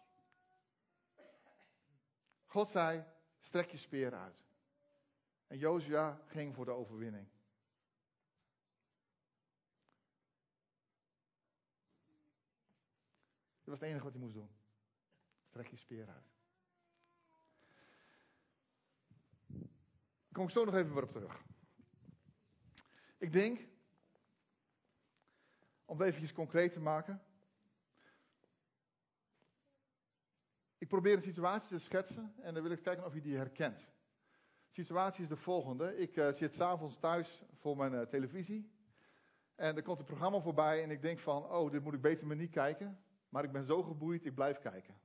God 2.47 2.69
zei, 2.69 3.05
strek 3.41 3.71
je 3.71 3.77
speer 3.77 4.15
uit. 4.15 4.45
En 5.47 5.59
Jozua 5.59 6.21
ging 6.27 6.55
voor 6.55 6.65
de 6.65 6.71
overwinning. 6.71 7.29
Dat 13.65 13.65
was 13.65 13.81
het 13.81 13.89
enige 13.89 14.05
wat 14.05 14.13
hij 14.13 14.23
moest 14.23 14.35
doen. 14.35 14.54
Strek 15.55 15.69
je 15.69 15.77
speer 15.77 16.09
uit. 16.09 16.33
Kom 20.33 20.45
ik 20.45 20.51
zo 20.51 20.65
nog 20.65 20.75
even 20.75 20.95
weer 20.95 21.03
op 21.03 21.11
terug. 21.11 21.43
Ik 23.19 23.33
denk, 23.33 23.69
om 25.85 25.99
het 25.99 26.07
eventjes 26.07 26.33
concreet 26.33 26.73
te 26.73 26.81
maken. 26.81 27.23
Ik 30.79 30.89
probeer 30.89 31.17
een 31.17 31.23
situatie 31.23 31.69
te 31.69 31.79
schetsen 31.79 32.35
en 32.41 32.55
dan 32.55 32.63
wil 32.63 32.73
ik 32.73 32.83
kijken 32.83 33.05
of 33.05 33.15
je 33.15 33.21
die 33.21 33.37
herkent. 33.37 33.79
De 33.79 34.73
situatie 34.73 35.23
is 35.23 35.29
de 35.29 35.37
volgende. 35.37 35.97
Ik 35.97 36.17
uh, 36.17 36.33
zit 36.33 36.55
s'avonds 36.55 36.99
thuis 36.99 37.43
voor 37.55 37.77
mijn 37.77 37.93
uh, 37.93 38.01
televisie. 38.01 38.73
En 39.55 39.77
er 39.77 39.83
komt 39.83 39.99
een 39.99 40.05
programma 40.05 40.41
voorbij 40.41 40.83
en 40.83 40.91
ik 40.91 41.03
denk 41.03 41.19
van, 41.19 41.45
oh, 41.45 41.71
dit 41.71 41.83
moet 41.83 41.95
ik 41.95 42.01
beter 42.01 42.27
maar 42.27 42.37
niet 42.37 42.51
kijken. 42.51 43.05
Maar 43.29 43.45
ik 43.45 43.53
ben 43.53 43.67
zo 43.67 43.83
geboeid, 43.83 44.25
ik 44.25 44.35
blijf 44.35 44.59
kijken. 44.59 45.03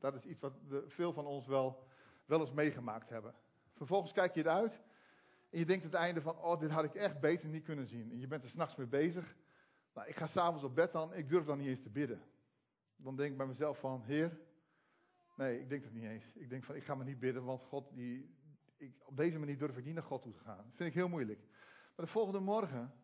Dat 0.00 0.14
is 0.14 0.24
iets 0.24 0.40
wat 0.40 0.52
veel 0.86 1.12
van 1.12 1.26
ons 1.26 1.46
wel, 1.46 1.86
wel 2.24 2.40
eens 2.40 2.52
meegemaakt 2.52 3.08
hebben. 3.08 3.34
Vervolgens 3.74 4.12
kijk 4.12 4.34
je 4.34 4.40
het 4.40 4.48
uit 4.48 4.82
en 5.50 5.58
je 5.58 5.66
denkt 5.66 5.84
aan 5.84 5.90
het 5.90 6.00
einde 6.00 6.20
van, 6.20 6.38
oh, 6.38 6.60
dit 6.60 6.70
had 6.70 6.84
ik 6.84 6.94
echt 6.94 7.20
beter 7.20 7.48
niet 7.48 7.64
kunnen 7.64 7.86
zien. 7.86 8.10
En 8.10 8.18
je 8.18 8.26
bent 8.26 8.42
er 8.42 8.50
s'nachts 8.50 8.76
mee 8.76 8.86
bezig. 8.86 9.36
Nou, 9.94 10.08
ik 10.08 10.16
ga 10.16 10.26
s'avonds 10.26 10.64
op 10.64 10.74
bed 10.74 10.92
dan, 10.92 11.14
ik 11.14 11.28
durf 11.28 11.44
dan 11.44 11.58
niet 11.58 11.68
eens 11.68 11.82
te 11.82 11.90
bidden. 11.90 12.22
Dan 12.96 13.16
denk 13.16 13.30
ik 13.30 13.36
bij 13.36 13.46
mezelf 13.46 13.78
van, 13.78 14.02
Heer, 14.02 14.40
nee, 15.36 15.60
ik 15.60 15.68
denk 15.68 15.82
dat 15.82 15.92
niet 15.92 16.04
eens. 16.04 16.34
Ik 16.34 16.48
denk 16.48 16.64
van, 16.64 16.74
ik 16.74 16.84
ga 16.84 16.94
me 16.94 17.04
niet 17.04 17.18
bidden, 17.18 17.44
want 17.44 17.62
God, 17.62 17.94
die, 17.94 18.36
ik, 18.76 18.92
op 19.04 19.16
deze 19.16 19.38
manier 19.38 19.58
durf 19.58 19.76
ik 19.76 19.84
niet 19.84 19.94
naar 19.94 20.02
God 20.02 20.22
toe 20.22 20.32
te 20.32 20.40
gaan. 20.40 20.56
Dat 20.56 20.74
vind 20.74 20.88
ik 20.88 20.94
heel 20.94 21.08
moeilijk. 21.08 21.40
Maar 21.96 22.06
de 22.06 22.12
volgende 22.12 22.40
morgen 22.40 22.94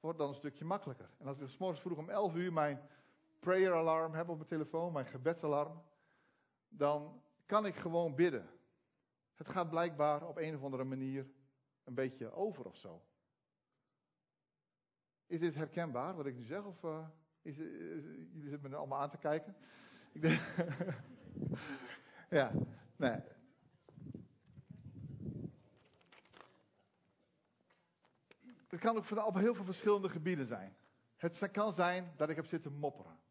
wordt 0.00 0.18
dan 0.18 0.28
een 0.28 0.34
stukje 0.34 0.64
makkelijker. 0.64 1.10
En 1.18 1.26
als 1.26 1.38
ik 1.38 1.48
s 1.48 1.56
morgens 1.56 1.80
vroeg 1.80 1.98
om 1.98 2.10
11 2.10 2.34
uur 2.34 2.52
mijn 2.52 2.88
prayer 3.46 3.74
alarm 3.74 4.14
heb 4.14 4.28
op 4.28 4.36
mijn 4.36 4.48
telefoon, 4.48 4.92
mijn 4.92 5.06
gebedsalarm, 5.06 5.82
dan 6.68 7.22
kan 7.46 7.66
ik 7.66 7.76
gewoon 7.76 8.14
bidden. 8.14 8.48
Het 9.34 9.48
gaat 9.48 9.70
blijkbaar 9.70 10.26
op 10.26 10.36
een 10.36 10.54
of 10.54 10.62
andere 10.62 10.84
manier 10.84 11.26
een 11.84 11.94
beetje 11.94 12.32
over 12.32 12.64
of 12.64 12.76
zo. 12.76 13.02
Is 15.26 15.40
dit 15.40 15.54
herkenbaar 15.54 16.16
wat 16.16 16.26
ik 16.26 16.36
nu 16.36 16.44
zeg? 16.44 16.64
Of 16.64 16.82
uh, 16.82 17.08
is, 17.42 17.56
jullie 17.56 18.48
zitten 18.48 18.70
me 18.70 18.76
allemaal 18.76 19.00
aan 19.00 19.10
te 19.10 19.18
kijken? 19.18 19.56
Ik 20.12 20.20
denk, 20.20 20.40
ja, 22.38 22.52
nee. 22.96 23.20
Het 28.68 28.80
kan 28.80 28.96
ook 28.96 29.26
op 29.26 29.34
heel 29.34 29.54
veel 29.54 29.64
verschillende 29.64 30.08
gebieden 30.08 30.46
zijn. 30.46 30.76
Het 31.16 31.50
kan 31.50 31.72
zijn 31.72 32.12
dat 32.16 32.28
ik 32.28 32.36
heb 32.36 32.46
zitten 32.46 32.72
mopperen. 32.72 33.24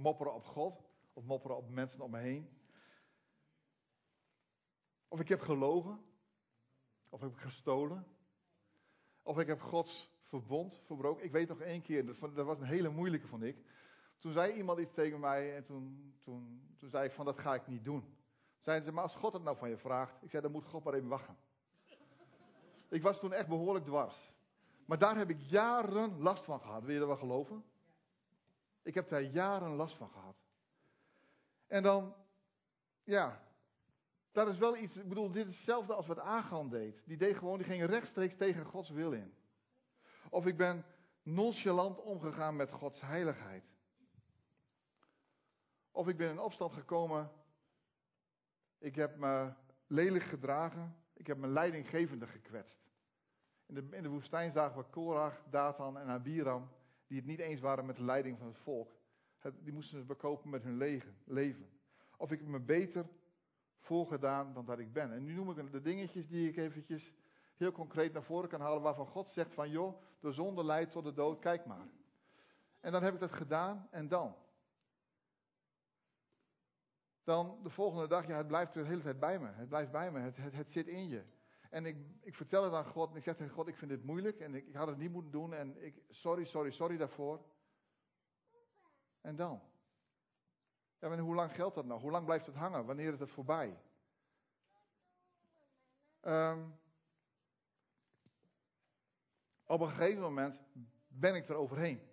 Mopperen 0.00 0.34
op 0.34 0.44
God, 0.44 0.84
of 1.12 1.24
mopperen 1.24 1.56
op 1.56 1.68
mensen 1.68 2.00
om 2.00 2.10
me 2.10 2.18
heen. 2.18 2.58
Of 5.08 5.20
ik 5.20 5.28
heb 5.28 5.40
gelogen. 5.40 6.00
Of 7.08 7.20
heb 7.20 7.32
ik 7.32 7.38
gestolen. 7.38 8.06
Of 9.22 9.38
ik 9.38 9.46
heb 9.46 9.60
Gods 9.60 10.10
verbond 10.24 10.82
verbroken. 10.86 11.24
Ik 11.24 11.32
weet 11.32 11.48
nog 11.48 11.60
één 11.60 11.82
keer, 11.82 12.06
dat 12.06 12.46
was 12.46 12.58
een 12.58 12.66
hele 12.66 12.88
moeilijke 12.88 13.26
vond 13.26 13.42
ik. 13.42 13.56
Toen 14.18 14.32
zei 14.32 14.52
iemand 14.52 14.78
iets 14.78 14.92
tegen 14.92 15.20
mij 15.20 15.56
en 15.56 15.64
toen, 15.64 16.14
toen, 16.22 16.74
toen 16.78 16.90
zei 16.90 17.04
ik 17.04 17.12
van 17.12 17.24
dat 17.24 17.38
ga 17.38 17.54
ik 17.54 17.66
niet 17.66 17.84
doen. 17.84 18.16
Zeiden 18.58 18.86
ze, 18.86 18.92
maar 18.92 19.02
als 19.02 19.16
God 19.16 19.32
het 19.32 19.42
nou 19.42 19.56
van 19.56 19.68
je 19.68 19.78
vraagt. 19.78 20.22
Ik 20.22 20.30
zei, 20.30 20.42
dan 20.42 20.52
moet 20.52 20.66
God 20.66 20.84
maar 20.84 20.94
even 20.94 21.08
wachten. 21.08 21.36
Ik 22.88 23.02
was 23.02 23.18
toen 23.18 23.32
echt 23.32 23.48
behoorlijk 23.48 23.84
dwars. 23.84 24.32
Maar 24.84 24.98
daar 24.98 25.16
heb 25.16 25.30
ik 25.30 25.40
jaren 25.40 26.20
last 26.20 26.44
van 26.44 26.60
gehad. 26.60 26.82
Wil 26.82 26.92
je 26.92 26.98
dat 26.98 27.08
wel 27.08 27.16
geloven? 27.16 27.64
Ik 28.82 28.94
heb 28.94 29.08
daar 29.08 29.22
jaren 29.22 29.74
last 29.74 29.96
van 29.96 30.08
gehad. 30.08 30.36
En 31.66 31.82
dan, 31.82 32.14
ja, 33.04 33.42
dat 34.32 34.48
is 34.48 34.58
wel 34.58 34.76
iets, 34.76 34.96
ik 34.96 35.08
bedoel, 35.08 35.30
dit 35.30 35.46
is 35.46 35.56
hetzelfde 35.56 35.94
als 35.94 36.06
wat 36.06 36.18
Agan 36.18 36.68
deed. 36.68 37.02
Die 37.06 37.16
deed 37.16 37.36
gewoon, 37.36 37.58
die 37.58 37.66
ging 37.66 37.84
rechtstreeks 37.84 38.36
tegen 38.36 38.64
Gods 38.64 38.90
wil 38.90 39.12
in. 39.12 39.34
Of 40.30 40.46
ik 40.46 40.56
ben 40.56 40.84
nonchalant 41.22 41.98
omgegaan 41.98 42.56
met 42.56 42.70
Gods 42.70 43.00
heiligheid. 43.00 43.64
Of 45.90 46.08
ik 46.08 46.16
ben 46.16 46.30
in 46.30 46.40
opstand 46.40 46.72
gekomen. 46.72 47.30
Ik 48.78 48.94
heb 48.94 49.16
me 49.16 49.52
lelijk 49.86 50.24
gedragen. 50.24 50.96
Ik 51.14 51.26
heb 51.26 51.38
mijn 51.38 51.52
leidinggevende 51.52 52.26
gekwetst. 52.26 52.88
In 53.66 54.02
de, 54.02 54.08
woestijn 54.08 54.52
zagen 54.52 54.78
we 54.78 54.84
Korach, 54.84 55.42
Datan 55.50 55.98
en 55.98 56.08
Abiram. 56.08 56.70
Die 57.10 57.18
het 57.18 57.28
niet 57.28 57.38
eens 57.38 57.60
waren 57.60 57.86
met 57.86 57.96
de 57.96 58.04
leiding 58.04 58.38
van 58.38 58.46
het 58.46 58.58
volk. 58.58 58.92
die 59.58 59.72
moesten 59.72 59.98
het 59.98 60.06
bekopen 60.06 60.50
met 60.50 60.62
hun 60.62 60.76
leven. 61.24 61.68
Of 62.16 62.32
ik 62.32 62.42
me 62.42 62.60
beter 62.60 63.08
voorgedaan 63.78 64.52
dan 64.54 64.64
dat 64.64 64.78
ik 64.78 64.92
ben. 64.92 65.12
En 65.12 65.24
nu 65.24 65.32
noem 65.32 65.50
ik 65.50 65.72
de 65.72 65.80
dingetjes 65.80 66.28
die 66.28 66.48
ik 66.48 66.56
eventjes 66.56 67.12
heel 67.56 67.72
concreet 67.72 68.12
naar 68.12 68.22
voren 68.22 68.48
kan 68.48 68.60
halen 68.60 68.82
waarvan 68.82 69.06
God 69.06 69.30
zegt 69.30 69.54
van 69.54 69.70
joh, 69.70 70.02
de 70.20 70.32
zonde 70.32 70.64
leidt 70.64 70.92
tot 70.92 71.04
de 71.04 71.12
dood, 71.12 71.38
kijk 71.38 71.66
maar. 71.66 71.88
En 72.80 72.92
dan 72.92 73.02
heb 73.02 73.14
ik 73.14 73.20
dat 73.20 73.32
gedaan 73.32 73.88
en 73.90 74.08
dan. 74.08 74.36
Dan 77.24 77.58
de 77.62 77.70
volgende 77.70 78.08
dag, 78.08 78.26
ja, 78.26 78.36
het 78.36 78.46
blijft 78.46 78.72
de 78.72 78.84
hele 78.84 79.02
tijd 79.02 79.20
bij 79.20 79.38
me. 79.38 79.48
Het 79.48 79.68
blijft 79.68 79.90
bij 79.90 80.10
me, 80.10 80.18
het, 80.18 80.36
het, 80.36 80.52
het 80.52 80.72
zit 80.72 80.86
in 80.86 81.08
je. 81.08 81.24
En 81.70 81.86
ik, 81.86 81.96
ik 82.20 82.34
vertel 82.34 82.64
het 82.64 82.72
aan 82.72 82.84
God 82.84 83.10
en 83.10 83.16
ik 83.16 83.22
zeg 83.22 83.36
tegen 83.36 83.54
God, 83.54 83.68
ik 83.68 83.76
vind 83.76 83.90
dit 83.90 84.04
moeilijk 84.04 84.40
en 84.40 84.54
ik, 84.54 84.74
had 84.74 84.86
het 84.86 84.98
niet 84.98 85.10
moeten 85.10 85.30
doen 85.30 85.54
en 85.54 85.84
ik, 85.84 86.02
sorry, 86.08 86.44
sorry, 86.44 86.70
sorry 86.70 86.96
daarvoor. 86.96 87.44
En 89.20 89.36
dan? 89.36 89.62
Ja, 90.98 91.08
maar 91.08 91.18
hoe 91.18 91.34
lang 91.34 91.52
geldt 91.52 91.74
dat 91.74 91.84
nou? 91.84 92.00
Hoe 92.00 92.10
lang 92.10 92.24
blijft 92.24 92.46
het 92.46 92.54
hangen? 92.54 92.84
Wanneer 92.84 93.12
is 93.12 93.20
het 93.20 93.30
voorbij? 93.30 93.78
Um, 96.22 96.78
op 99.66 99.80
een 99.80 99.88
gegeven 99.88 100.22
moment 100.22 100.60
ben 101.08 101.34
ik 101.34 101.48
er 101.48 101.54
overheen. 101.54 102.08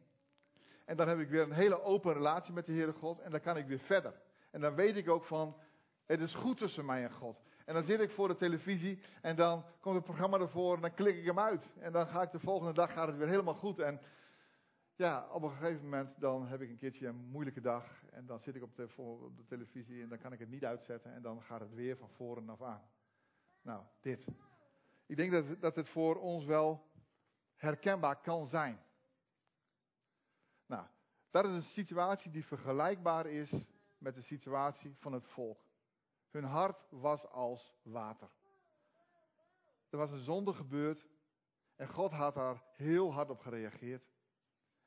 En 0.86 0.98
dan 0.98 1.08
heb 1.08 1.20
ik 1.20 1.30
weer 1.30 1.42
een 1.42 1.52
hele 1.52 1.82
open 1.82 2.14
relatie 2.14 2.54
met 2.54 2.66
de 2.66 2.72
Heere 2.72 2.94
God 2.94 3.20
en 3.20 3.32
dan 3.32 3.42
kan 3.42 3.58
ik 3.58 3.68
weer 3.68 3.80
verder. 3.80 4.22
En 4.52 4.62
dan 4.62 4.76
weet 4.76 4.96
ik 4.96 5.10
ook 5.10 5.26
van, 5.26 5.58
het 6.06 6.20
is 6.20 6.34
goed 6.34 6.58
tussen 6.58 6.86
mij 6.86 7.04
en 7.04 7.14
God. 7.14 7.47
En 7.68 7.74
dan 7.74 7.84
zit 7.84 8.00
ik 8.00 8.12
voor 8.12 8.28
de 8.28 8.36
televisie 8.36 9.00
en 9.22 9.36
dan 9.36 9.64
komt 9.80 9.96
het 9.96 10.04
programma 10.04 10.40
ervoor 10.40 10.76
en 10.76 10.82
dan 10.82 10.94
klik 10.94 11.18
ik 11.18 11.26
hem 11.26 11.40
uit. 11.40 11.70
En 11.80 11.92
dan 11.92 12.08
ga 12.08 12.22
ik 12.22 12.32
de 12.32 12.40
volgende 12.40 12.74
dag, 12.74 12.94
gaat 12.94 13.08
het 13.08 13.18
weer 13.18 13.28
helemaal 13.28 13.54
goed. 13.54 13.80
En 13.80 14.00
ja, 14.96 15.28
op 15.32 15.44
een 15.44 15.50
gegeven 15.50 15.84
moment 15.84 16.20
dan 16.20 16.48
heb 16.48 16.62
ik 16.62 16.70
een 16.70 16.78
keertje 16.78 17.08
een 17.08 17.16
moeilijke 17.16 17.62
dag. 17.62 18.04
En 18.12 18.26
dan 18.26 18.40
zit 18.40 18.56
ik 18.56 18.64
op 18.64 18.76
de, 18.76 18.88
op 18.98 19.38
de 19.38 19.46
televisie 19.46 20.02
en 20.02 20.10
dan 20.10 20.18
kan 20.18 20.34
ik 20.34 20.40
het 20.40 20.50
niet 20.50 20.66
uitzetten. 20.66 21.14
En 21.14 21.22
dan 21.22 21.42
gaat 21.42 21.60
het 21.60 21.74
weer 21.74 21.98
van 21.98 22.10
voren 22.10 22.50
af 22.50 22.62
aan. 22.62 22.90
Nou, 23.62 23.84
dit. 24.02 24.28
Ik 25.06 25.16
denk 25.16 25.32
dat, 25.32 25.62
dat 25.62 25.76
het 25.76 25.90
voor 25.90 26.16
ons 26.16 26.46
wel 26.46 26.92
herkenbaar 27.56 28.22
kan 28.22 28.48
zijn. 28.48 28.80
Nou, 30.66 30.86
dat 31.30 31.46
is 31.46 31.56
een 31.56 31.62
situatie 31.64 32.32
die 32.32 32.46
vergelijkbaar 32.46 33.26
is 33.26 33.66
met 33.98 34.16
de 34.16 34.22
situatie 34.22 34.96
van 34.98 35.14
het 35.14 35.28
volk. 35.28 35.67
Hun 36.30 36.44
hart 36.44 36.86
was 36.90 37.28
als 37.28 37.76
water. 37.84 38.30
Er 39.90 39.98
was 39.98 40.12
een 40.12 40.24
zonde 40.24 40.54
gebeurd 40.54 41.08
en 41.76 41.88
God 41.88 42.12
had 42.12 42.36
daar 42.36 42.64
heel 42.76 43.14
hard 43.14 43.30
op 43.30 43.40
gereageerd. 43.40 44.04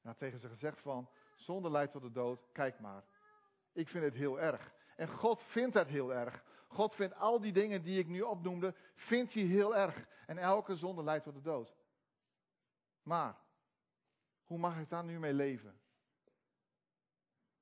En 0.02 0.08
had 0.08 0.18
tegen 0.18 0.38
ze 0.38 0.48
gezegd 0.48 0.80
van, 0.80 1.10
zonde 1.34 1.70
leidt 1.70 1.92
tot 1.92 2.02
de 2.02 2.10
dood, 2.10 2.52
kijk 2.52 2.80
maar. 2.80 3.04
Ik 3.72 3.88
vind 3.88 4.04
het 4.04 4.14
heel 4.14 4.40
erg. 4.40 4.72
En 4.96 5.08
God 5.08 5.42
vindt 5.42 5.74
het 5.74 5.88
heel 5.88 6.14
erg. 6.14 6.44
God 6.68 6.94
vindt 6.94 7.14
al 7.14 7.40
die 7.40 7.52
dingen 7.52 7.82
die 7.82 7.98
ik 7.98 8.06
nu 8.06 8.20
opnoemde, 8.20 8.74
vindt 8.94 9.34
hij 9.34 9.42
heel 9.42 9.76
erg. 9.76 10.06
En 10.26 10.38
elke 10.38 10.76
zonde 10.76 11.02
leidt 11.02 11.24
tot 11.24 11.34
de 11.34 11.40
dood. 11.40 11.76
Maar, 13.02 13.38
hoe 14.44 14.58
mag 14.58 14.78
ik 14.78 14.88
daar 14.88 15.04
nu 15.04 15.18
mee 15.18 15.32
leven? 15.32 15.80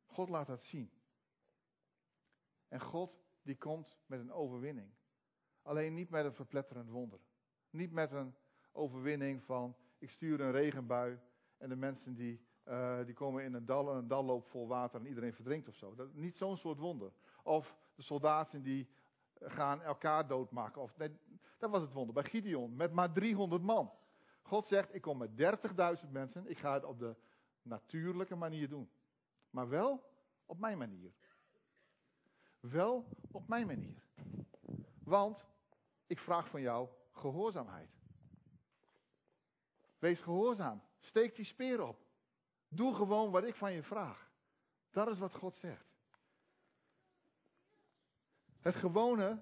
God 0.06 0.28
laat 0.28 0.46
dat 0.46 0.64
zien. 0.64 0.92
En 2.68 2.80
God 2.80 3.18
die 3.48 3.56
komt 3.56 3.98
met 4.06 4.20
een 4.20 4.32
overwinning. 4.32 4.90
Alleen 5.62 5.94
niet 5.94 6.11
met 6.11 6.24
een 6.24 6.34
verpletterend 6.34 6.90
wonder. 6.90 7.20
Niet 7.70 7.92
met 7.92 8.12
een 8.12 8.34
overwinning 8.72 9.44
van 9.44 9.76
ik 9.98 10.11
stuur 10.11 10.40
een 10.40 10.50
regenbui 10.50 11.18
en 11.56 11.68
de 11.68 11.76
mensen 11.76 12.14
die, 12.14 12.46
uh, 12.64 13.04
die 13.04 13.14
komen 13.14 13.44
in 13.44 13.54
een 13.54 13.66
dal 13.66 13.90
en 13.90 13.96
een 13.96 14.08
dal 14.08 14.24
loopt 14.24 14.48
vol 14.48 14.68
water 14.68 15.00
en 15.00 15.06
iedereen 15.06 15.32
verdrinkt 15.32 15.68
of 15.68 15.74
zo. 15.74 15.94
Niet 16.12 16.37
zo'n 16.37 16.56
soort 16.56 16.78
wonder. 16.78 17.12
Of 17.42 17.76
de 17.94 18.02
soldaten 18.02 18.62
die 18.62 18.88
gaan 19.40 19.82
elkaar 19.82 20.26
doodmaken. 20.26 20.82
Of, 20.82 20.96
nee, 20.96 21.18
dat 21.58 21.70
was 21.70 21.82
het 21.82 21.92
wonder 21.92 22.14
bij 22.14 22.24
Gideon 22.24 22.76
met 22.76 22.92
maar 22.92 23.12
300 23.12 23.62
man. 23.62 23.92
God 24.42 24.66
zegt, 24.66 24.94
ik 24.94 25.02
kom 25.02 25.18
met 25.18 25.30
30.000 26.04 26.11
mensen, 26.11 26.46
ik 26.46 26.58
ga 26.58 26.74
het 26.74 26.84
op 26.84 26.98
de 26.98 27.16
natuurlijke 27.62 28.37
manier 28.37 28.68
doen. 28.68 28.90
Maar 29.50 29.68
wel 29.68 30.02
op 30.46 30.58
mijn 30.58 30.78
manier. 30.78 31.12
Wel 32.60 33.08
op 33.30 33.48
mijn 33.48 33.66
manier. 33.66 34.02
Want 35.04 35.46
ik 36.06 36.18
vraag 36.18 36.48
van 36.48 36.60
jou 36.60 36.88
gehoorzaamheid. 37.12 37.90
Wees 39.98 40.20
gehoorzaam. 40.20 40.82
Steek 40.98 41.36
die 41.36 41.44
speer 41.44 41.82
op. 41.82 42.06
Doe 42.68 42.94
gewoon 42.94 43.30
wat 43.30 43.44
ik 43.44 43.54
van 43.54 43.72
je 43.72 43.82
vraag. 43.82 44.30
Dat 44.90 45.08
is 45.08 45.18
wat 45.18 45.34
God 45.34 45.56
zegt. 45.56 45.86
Het 48.60 48.74
gewone 48.74 49.38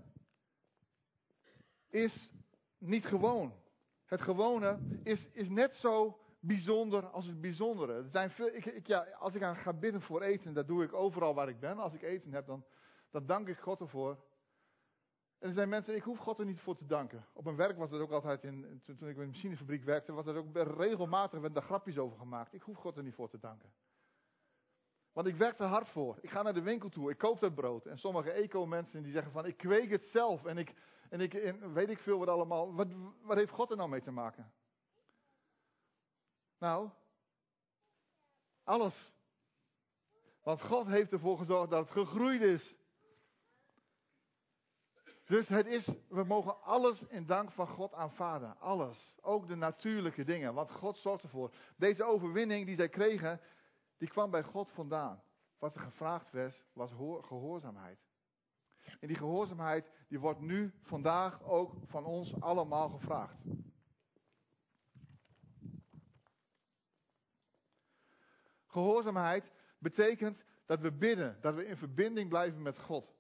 is 1.89 2.31
niet 2.79 3.07
gewoon. 3.07 3.55
Het 4.05 4.21
gewone 4.21 4.79
is, 5.03 5.29
is 5.33 5.49
net 5.49 5.75
zo 5.75 6.21
bijzonder 6.41 7.07
als 7.07 7.27
het 7.27 7.41
bijzondere. 7.41 7.93
Er 7.93 8.11
zijn 8.11 8.31
veel, 8.31 8.47
ik, 8.55 8.87
ja, 8.87 9.07
als 9.19 9.35
ik 9.35 9.43
aan 9.43 9.57
ga 9.57 9.73
bidden 9.73 10.03
voor 10.03 10.23
eten, 10.23 10.55
dat 10.55 10.67
doe 10.67 10.85
ik 10.85 10.93
overal 10.93 11.35
waar 11.35 11.49
ik 11.49 11.61
ben. 11.61 11.79
Als 11.79 11.93
ik 11.93 12.03
eten 12.03 12.33
heb, 12.33 12.47
dan, 12.47 12.65
dan 13.11 13.27
dank 13.27 13.49
ik 13.49 13.59
God 13.59 13.81
ervoor. 13.81 14.25
En 15.39 15.49
er 15.49 15.55
zijn 15.55 15.69
mensen, 15.69 15.95
ik 15.95 16.03
hoef 16.03 16.19
God 16.19 16.39
er 16.39 16.45
niet 16.45 16.61
voor 16.61 16.77
te 16.77 16.87
danken. 16.87 17.27
Op 17.33 17.45
mijn 17.45 17.57
werk 17.57 17.79
was 17.79 17.91
het 17.91 18.01
ook 18.01 18.11
altijd, 18.11 18.45
in, 18.45 18.81
toen, 18.85 19.09
ik 19.09 19.17
in 19.17 19.23
een 19.23 19.29
machinefabriek 19.29 19.85
werkte, 19.85 20.13
was 20.13 20.27
er 20.27 20.37
ook 20.37 20.57
regelmatig 20.57 21.41
werden 21.41 21.53
daar 21.53 21.63
grapjes 21.63 21.99
over 21.99 22.19
gemaakt. 22.19 22.55
Ik 22.55 22.63
hoef 22.63 22.77
God 22.77 22.97
er 22.97 23.03
niet 23.03 23.15
voor 23.15 23.29
te 23.29 23.39
danken. 23.39 23.73
Want 25.13 25.29
ik 25.29 25.37
werk 25.37 25.59
er 25.59 25.67
hard 25.67 25.89
voor. 25.89 26.19
Ik 26.21 26.31
ga 26.31 26.43
naar 26.43 26.55
de 26.55 26.63
winkel 26.63 26.89
toe, 26.89 27.11
ik 27.11 27.19
koop 27.19 27.41
dat 27.41 27.55
brood. 27.55 27.87
En 27.87 27.99
sommige 27.99 28.31
eco-mensen 28.31 29.03
die 29.03 29.13
zeggen 29.13 29.33
van, 29.33 29.47
ik 29.47 29.57
kweek 29.57 29.91
het 29.91 30.07
zelf. 30.07 30.45
En 30.45 30.59
ik, 30.59 30.75
en 31.09 31.21
ik 31.21 31.35
en 31.35 31.73
weet 31.73 31.91
ik 31.91 31.99
veel 31.99 32.19
wat 32.19 32.29
allemaal. 32.29 32.75
Wat, 32.75 32.89
wat 33.23 33.37
heeft 33.37 33.53
God 33.53 33.71
er 33.71 33.77
nou 33.77 33.89
mee 33.89 34.03
te 34.03 34.11
maken? 34.11 34.53
Nou, 36.59 36.91
alles. 38.65 39.13
Want 40.43 40.63
God 40.63 40.87
heeft 40.87 41.13
ervoor 41.13 41.39
gezorgd 41.39 41.71
dat 41.71 41.81
het 41.81 41.91
gegroeid 41.91 42.41
is. 42.41 42.76
Dus 45.27 45.49
het 45.49 45.67
is, 45.67 45.89
we 46.09 46.25
mogen 46.25 46.63
alles 46.63 47.03
in 47.03 47.27
dank 47.27 47.51
van 47.51 47.67
God 47.67 47.93
aanvaarden. 47.93 48.61
Alles. 48.61 49.13
Ook 49.21 49.49
de 49.49 49.55
natuurlijke 49.55 50.25
dingen. 50.25 50.55
Want 50.55 50.71
God 50.71 50.99
zorgt 50.99 51.23
ervoor. 51.23 51.53
Deze 51.77 52.05
overwinning 52.05 52.67
die 52.67 52.77
zij 52.77 52.89
kregen, 52.89 53.41
die 53.99 54.09
kwam 54.09 54.31
bij 54.31 54.43
God 54.43 54.71
vandaan. 54.71 55.23
Wat 55.59 55.75
er 55.75 55.81
gevraagd 55.81 56.31
werd, 56.31 56.65
was 56.73 56.91
gehoorzaamheid. 57.21 57.99
En 59.01 59.09
die 59.09 59.17
gehoorzaamheid, 59.17 59.91
die 60.09 60.21
wordt 60.21 60.41
nu, 60.41 60.73
vandaag 60.83 61.43
ook 61.43 61.75
van 61.87 62.05
ons 62.05 62.41
allemaal 62.41 62.89
gevraagd. 62.89 63.37
Gehoorzaamheid 68.67 69.53
betekent 69.79 70.45
dat 70.67 70.81
we 70.81 70.93
bidden, 70.93 71.39
dat 71.41 71.55
we 71.55 71.67
in 71.67 71.77
verbinding 71.77 72.29
blijven 72.29 72.63
met 72.63 72.79
God. 72.79 73.16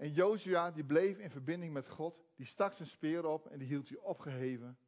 En 0.00 0.12
Jozua 0.12 0.70
die 0.70 0.84
bleef 0.84 1.18
in 1.18 1.30
verbinding 1.30 1.72
met 1.72 1.88
God, 1.88 2.24
die 2.36 2.46
stak 2.46 2.72
zijn 2.72 2.88
speer 2.88 3.26
op 3.26 3.46
en 3.46 3.58
die 3.58 3.68
hield 3.68 3.88
hij 3.88 3.98
opgeheven 3.98 4.78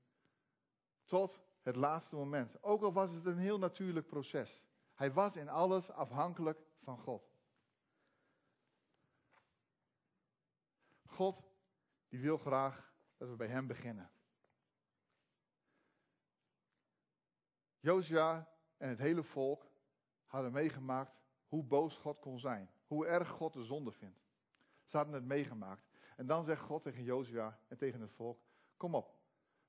tot 1.05 1.41
het 1.63 1.77
laatste 1.77 2.17
moment. 2.17 2.63
Ook 2.63 2.83
al 2.83 2.93
was 2.93 3.11
het 3.11 3.27
een 3.27 3.39
heel 3.39 3.59
natuurlijk 3.59 4.07
proces. 4.07 4.63
Hij 4.95 5.13
was 5.13 5.37
in 5.37 5.49
alles 5.49 5.91
afhankelijk 5.91 6.59
van 6.83 6.99
God. 6.99 7.31
God 11.07 11.43
die 12.09 12.21
wil 12.21 12.39
graag 12.39 12.93
dat 13.17 13.29
we 13.29 13.37
bij 13.37 13.49
hem 13.49 13.67
beginnen. 13.67 14.11
Jozua 17.81 18.49
en 18.77 18.89
het 18.89 18.99
hele 18.99 19.23
volk 19.23 19.67
hadden 20.25 20.53
meegemaakt 20.53 21.21
hoe 21.47 21.65
boos 21.65 21.97
God 21.97 22.21
kon 22.21 22.39
zijn. 22.39 22.71
Hoe 22.87 23.07
erg 23.07 23.29
God 23.29 23.53
de 23.53 23.65
zonde 23.65 23.93
vindt. 23.93 24.22
Ze 24.93 24.99
hadden 24.99 25.17
het 25.17 25.25
meegemaakt. 25.25 25.87
En 26.17 26.27
dan 26.27 26.45
zegt 26.45 26.61
God 26.61 26.83
tegen 26.83 27.03
Jozua 27.03 27.59
en 27.69 27.77
tegen 27.77 28.01
het 28.01 28.13
volk: 28.13 28.41
Kom 28.77 28.95
op, 28.95 29.17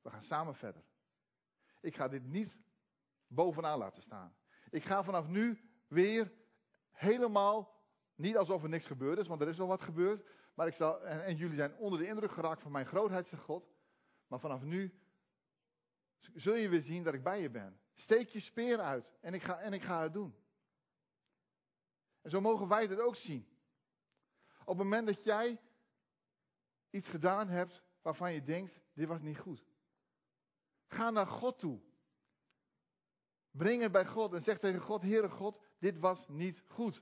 we 0.01 0.09
gaan 0.09 0.21
samen 0.21 0.55
verder. 0.55 0.83
Ik 1.81 1.95
ga 1.95 2.07
dit 2.07 2.23
niet 2.23 2.57
bovenaan 3.27 3.77
laten 3.77 4.01
staan. 4.01 4.35
Ik 4.69 4.83
ga 4.83 5.03
vanaf 5.03 5.27
nu 5.27 5.59
weer 5.87 6.31
helemaal, 6.91 7.83
niet 8.15 8.37
alsof 8.37 8.63
er 8.63 8.69
niks 8.69 8.85
gebeurd 8.85 9.17
is, 9.17 9.27
want 9.27 9.41
er 9.41 9.47
is 9.47 9.57
wel 9.57 9.67
wat 9.67 9.81
gebeurd. 9.81 10.29
Maar 10.53 10.67
ik 10.67 10.73
zal, 10.73 11.05
en, 11.05 11.25
en 11.25 11.35
jullie 11.35 11.55
zijn 11.55 11.75
onder 11.75 11.99
de 11.99 12.07
indruk 12.07 12.31
geraakt 12.31 12.61
van 12.61 12.71
mijn 12.71 12.85
grootheid, 12.85 13.27
zegt 13.27 13.43
God. 13.43 13.71
Maar 14.27 14.39
vanaf 14.39 14.61
nu 14.61 15.01
zul 16.19 16.55
je 16.55 16.69
weer 16.69 16.81
zien 16.81 17.03
dat 17.03 17.13
ik 17.13 17.23
bij 17.23 17.41
je 17.41 17.49
ben. 17.49 17.79
Steek 17.93 18.29
je 18.29 18.39
speer 18.39 18.79
uit 18.79 19.11
en 19.21 19.33
ik 19.33 19.43
ga, 19.43 19.59
en 19.59 19.73
ik 19.73 19.83
ga 19.83 20.01
het 20.01 20.13
doen. 20.13 20.35
En 22.21 22.29
zo 22.29 22.41
mogen 22.41 22.67
wij 22.67 22.87
dit 22.87 22.99
ook 22.99 23.15
zien. 23.15 23.52
Op 24.65 24.77
het 24.77 24.77
moment 24.77 25.07
dat 25.07 25.23
jij 25.23 25.59
iets 26.89 27.09
gedaan 27.09 27.47
hebt 27.47 27.83
waarvan 28.01 28.33
je 28.33 28.43
denkt, 28.43 28.79
dit 28.93 29.07
was 29.07 29.21
niet 29.21 29.37
goed. 29.37 29.65
Ga 30.87 31.09
naar 31.09 31.27
God 31.27 31.59
toe. 31.59 31.79
Breng 33.51 33.81
het 33.81 33.91
bij 33.91 34.05
God 34.05 34.33
en 34.33 34.41
zeg 34.41 34.59
tegen 34.59 34.81
God, 34.81 35.01
Heere 35.01 35.29
God, 35.29 35.61
dit 35.79 35.99
was 35.99 36.27
niet 36.27 36.63
goed. 36.67 37.01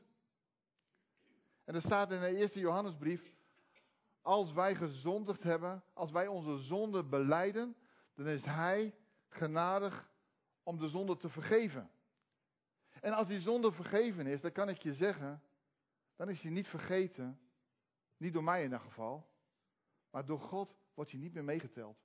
En 1.64 1.76
er 1.76 1.82
staat 1.82 2.12
in 2.12 2.20
de 2.20 2.36
eerste 2.36 2.60
Johannesbrief, 2.60 3.34
als 4.22 4.52
wij 4.52 4.76
gezondigd 4.76 5.44
hebben, 5.44 5.84
als 5.94 6.12
wij 6.12 6.28
onze 6.28 6.58
zonde 6.58 7.04
beleiden, 7.04 7.76
dan 8.16 8.28
is 8.28 8.46
Hij 8.46 8.96
genadig 9.30 10.10
om 10.64 10.78
de 10.78 10.88
zonde 10.88 11.18
te 11.18 11.30
vergeven. 11.30 11.92
En 13.02 13.14
als 13.14 13.28
die 13.28 13.40
zonde 13.40 13.72
vergeven 13.72 14.28
is, 14.28 14.42
dan 14.42 14.52
kan 14.52 14.70
ik 14.70 14.82
je 14.82 14.94
zeggen, 14.94 15.44
dan 16.16 16.30
is 16.30 16.42
hij 16.42 16.52
niet 16.52 16.68
vergeten. 16.68 17.40
Niet 18.22 18.34
door 18.34 18.44
mij 18.44 18.58
in 18.58 18.64
ieder 18.64 18.80
geval. 18.80 19.30
Maar 20.10 20.26
door 20.26 20.40
God 20.40 20.76
wordt 20.94 21.12
hij 21.12 21.20
niet 21.20 21.34
meer 21.34 21.44
meegeteld. 21.44 21.98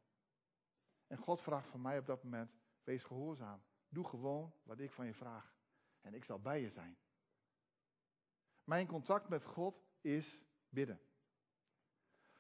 En 1.07 1.19
God 1.19 1.41
vraagt 1.41 1.69
van 1.69 1.81
mij 1.81 1.99
op 1.99 2.07
dat 2.07 2.23
moment, 2.23 2.51
wees 2.85 3.05
gehoorzaam. 3.05 3.63
Doe 3.89 4.05
gewoon 4.05 4.53
wat 4.63 4.79
ik 4.79 4.93
van 4.93 5.07
je 5.07 5.15
vraag. 5.15 5.55
En 6.01 6.15
ik 6.15 6.25
zal 6.25 6.41
bij 6.41 6.61
je 6.61 6.71
zijn. 6.71 6.97
Mijn 8.65 8.87
contact 8.87 9.29
met 9.29 9.45
God 9.45 9.85
is 10.01 10.41
bidden. 10.69 11.01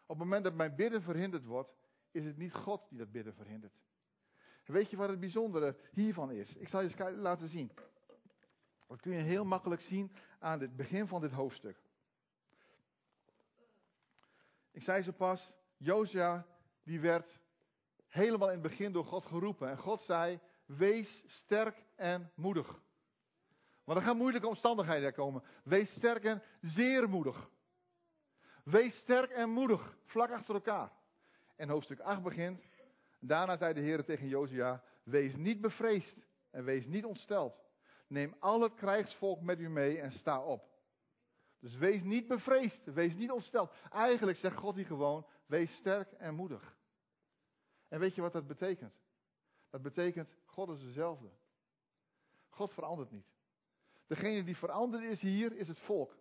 Op 0.00 0.08
het 0.08 0.18
moment 0.18 0.44
dat 0.44 0.54
mijn 0.54 0.74
bidden 0.74 1.02
verhinderd 1.02 1.44
wordt, 1.44 1.76
is 2.10 2.24
het 2.24 2.36
niet 2.36 2.54
God 2.54 2.88
die 2.88 2.98
dat 2.98 3.12
bidden 3.12 3.34
verhindert. 3.34 3.74
weet 4.64 4.90
je 4.90 4.96
wat 4.96 5.08
het 5.08 5.20
bijzondere 5.20 5.76
hiervan 5.90 6.30
is? 6.30 6.54
Ik 6.54 6.68
zal 6.68 6.80
je 6.80 6.88
eens 6.88 7.18
laten 7.18 7.48
zien. 7.48 7.72
Dat 8.86 9.00
kun 9.00 9.12
je 9.12 9.22
heel 9.22 9.44
makkelijk 9.44 9.80
zien 9.80 10.16
aan 10.38 10.60
het 10.60 10.76
begin 10.76 11.06
van 11.06 11.20
dit 11.20 11.32
hoofdstuk. 11.32 11.85
Ik 14.76 14.82
zei 14.82 15.02
zo 15.02 15.12
pas, 15.12 15.52
Josia 15.76 16.46
die 16.82 17.00
werd 17.00 17.40
helemaal 18.08 18.48
in 18.48 18.54
het 18.54 18.62
begin 18.62 18.92
door 18.92 19.04
God 19.04 19.26
geroepen. 19.26 19.68
En 19.70 19.78
God 19.78 20.02
zei, 20.02 20.40
wees 20.66 21.22
sterk 21.26 21.84
en 21.94 22.32
moedig. 22.34 22.80
Maar 23.84 23.96
er 23.96 24.02
gaan 24.02 24.16
moeilijke 24.16 24.48
omstandigheden 24.48 25.12
komen. 25.12 25.42
Wees 25.64 25.90
sterk 25.90 26.24
en 26.24 26.42
zeer 26.60 27.08
moedig. 27.08 27.48
Wees 28.64 28.96
sterk 28.96 29.30
en 29.30 29.50
moedig, 29.50 29.96
vlak 30.04 30.30
achter 30.30 30.54
elkaar. 30.54 30.92
En 31.56 31.68
hoofdstuk 31.68 32.00
8 32.00 32.22
begint. 32.22 32.60
Daarna 33.20 33.56
zei 33.56 33.74
de 33.74 33.80
Heer 33.80 34.04
tegen 34.04 34.28
Josia, 34.28 34.82
wees 35.02 35.36
niet 35.36 35.60
bevreesd 35.60 36.16
en 36.50 36.64
wees 36.64 36.86
niet 36.86 37.04
ontsteld. 37.04 37.62
Neem 38.06 38.34
al 38.38 38.60
het 38.60 38.74
krijgsvolk 38.74 39.40
met 39.40 39.58
u 39.58 39.68
mee 39.68 40.00
en 40.00 40.12
sta 40.12 40.42
op. 40.42 40.75
Dus 41.66 41.76
wees 41.76 42.02
niet 42.02 42.26
bevreesd, 42.26 42.84
wees 42.84 43.14
niet 43.14 43.30
ontsteld. 43.30 43.70
Eigenlijk 43.90 44.38
zegt 44.38 44.56
God 44.56 44.74
hier 44.74 44.86
gewoon, 44.86 45.26
wees 45.46 45.76
sterk 45.76 46.12
en 46.12 46.34
moedig. 46.34 46.76
En 47.88 48.00
weet 48.00 48.14
je 48.14 48.20
wat 48.20 48.32
dat 48.32 48.46
betekent? 48.46 48.94
Dat 49.70 49.82
betekent, 49.82 50.36
God 50.44 50.68
is 50.68 50.80
dezelfde. 50.80 51.28
God 52.48 52.72
verandert 52.72 53.10
niet. 53.10 53.26
Degene 54.06 54.44
die 54.44 54.56
veranderd 54.56 55.02
is 55.02 55.20
hier, 55.20 55.56
is 55.56 55.68
het 55.68 55.78
volk. 55.78 56.16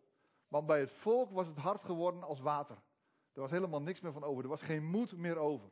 Want 0.48 0.66
bij 0.66 0.80
het 0.80 0.92
volk 0.92 1.32
was 1.32 1.48
het 1.48 1.58
hard 1.58 1.84
geworden 1.84 2.24
als 2.24 2.40
water. 2.40 2.78
Er 3.34 3.42
was 3.42 3.52
helemaal 3.52 3.82
niks 3.82 4.02
meer 4.02 4.14
van 4.14 4.24
over. 4.24 4.44
Er 4.44 4.50
was 4.50 4.62
geen 4.62 4.86
moed 4.86 5.18
meer 5.18 5.38
over. 5.38 5.68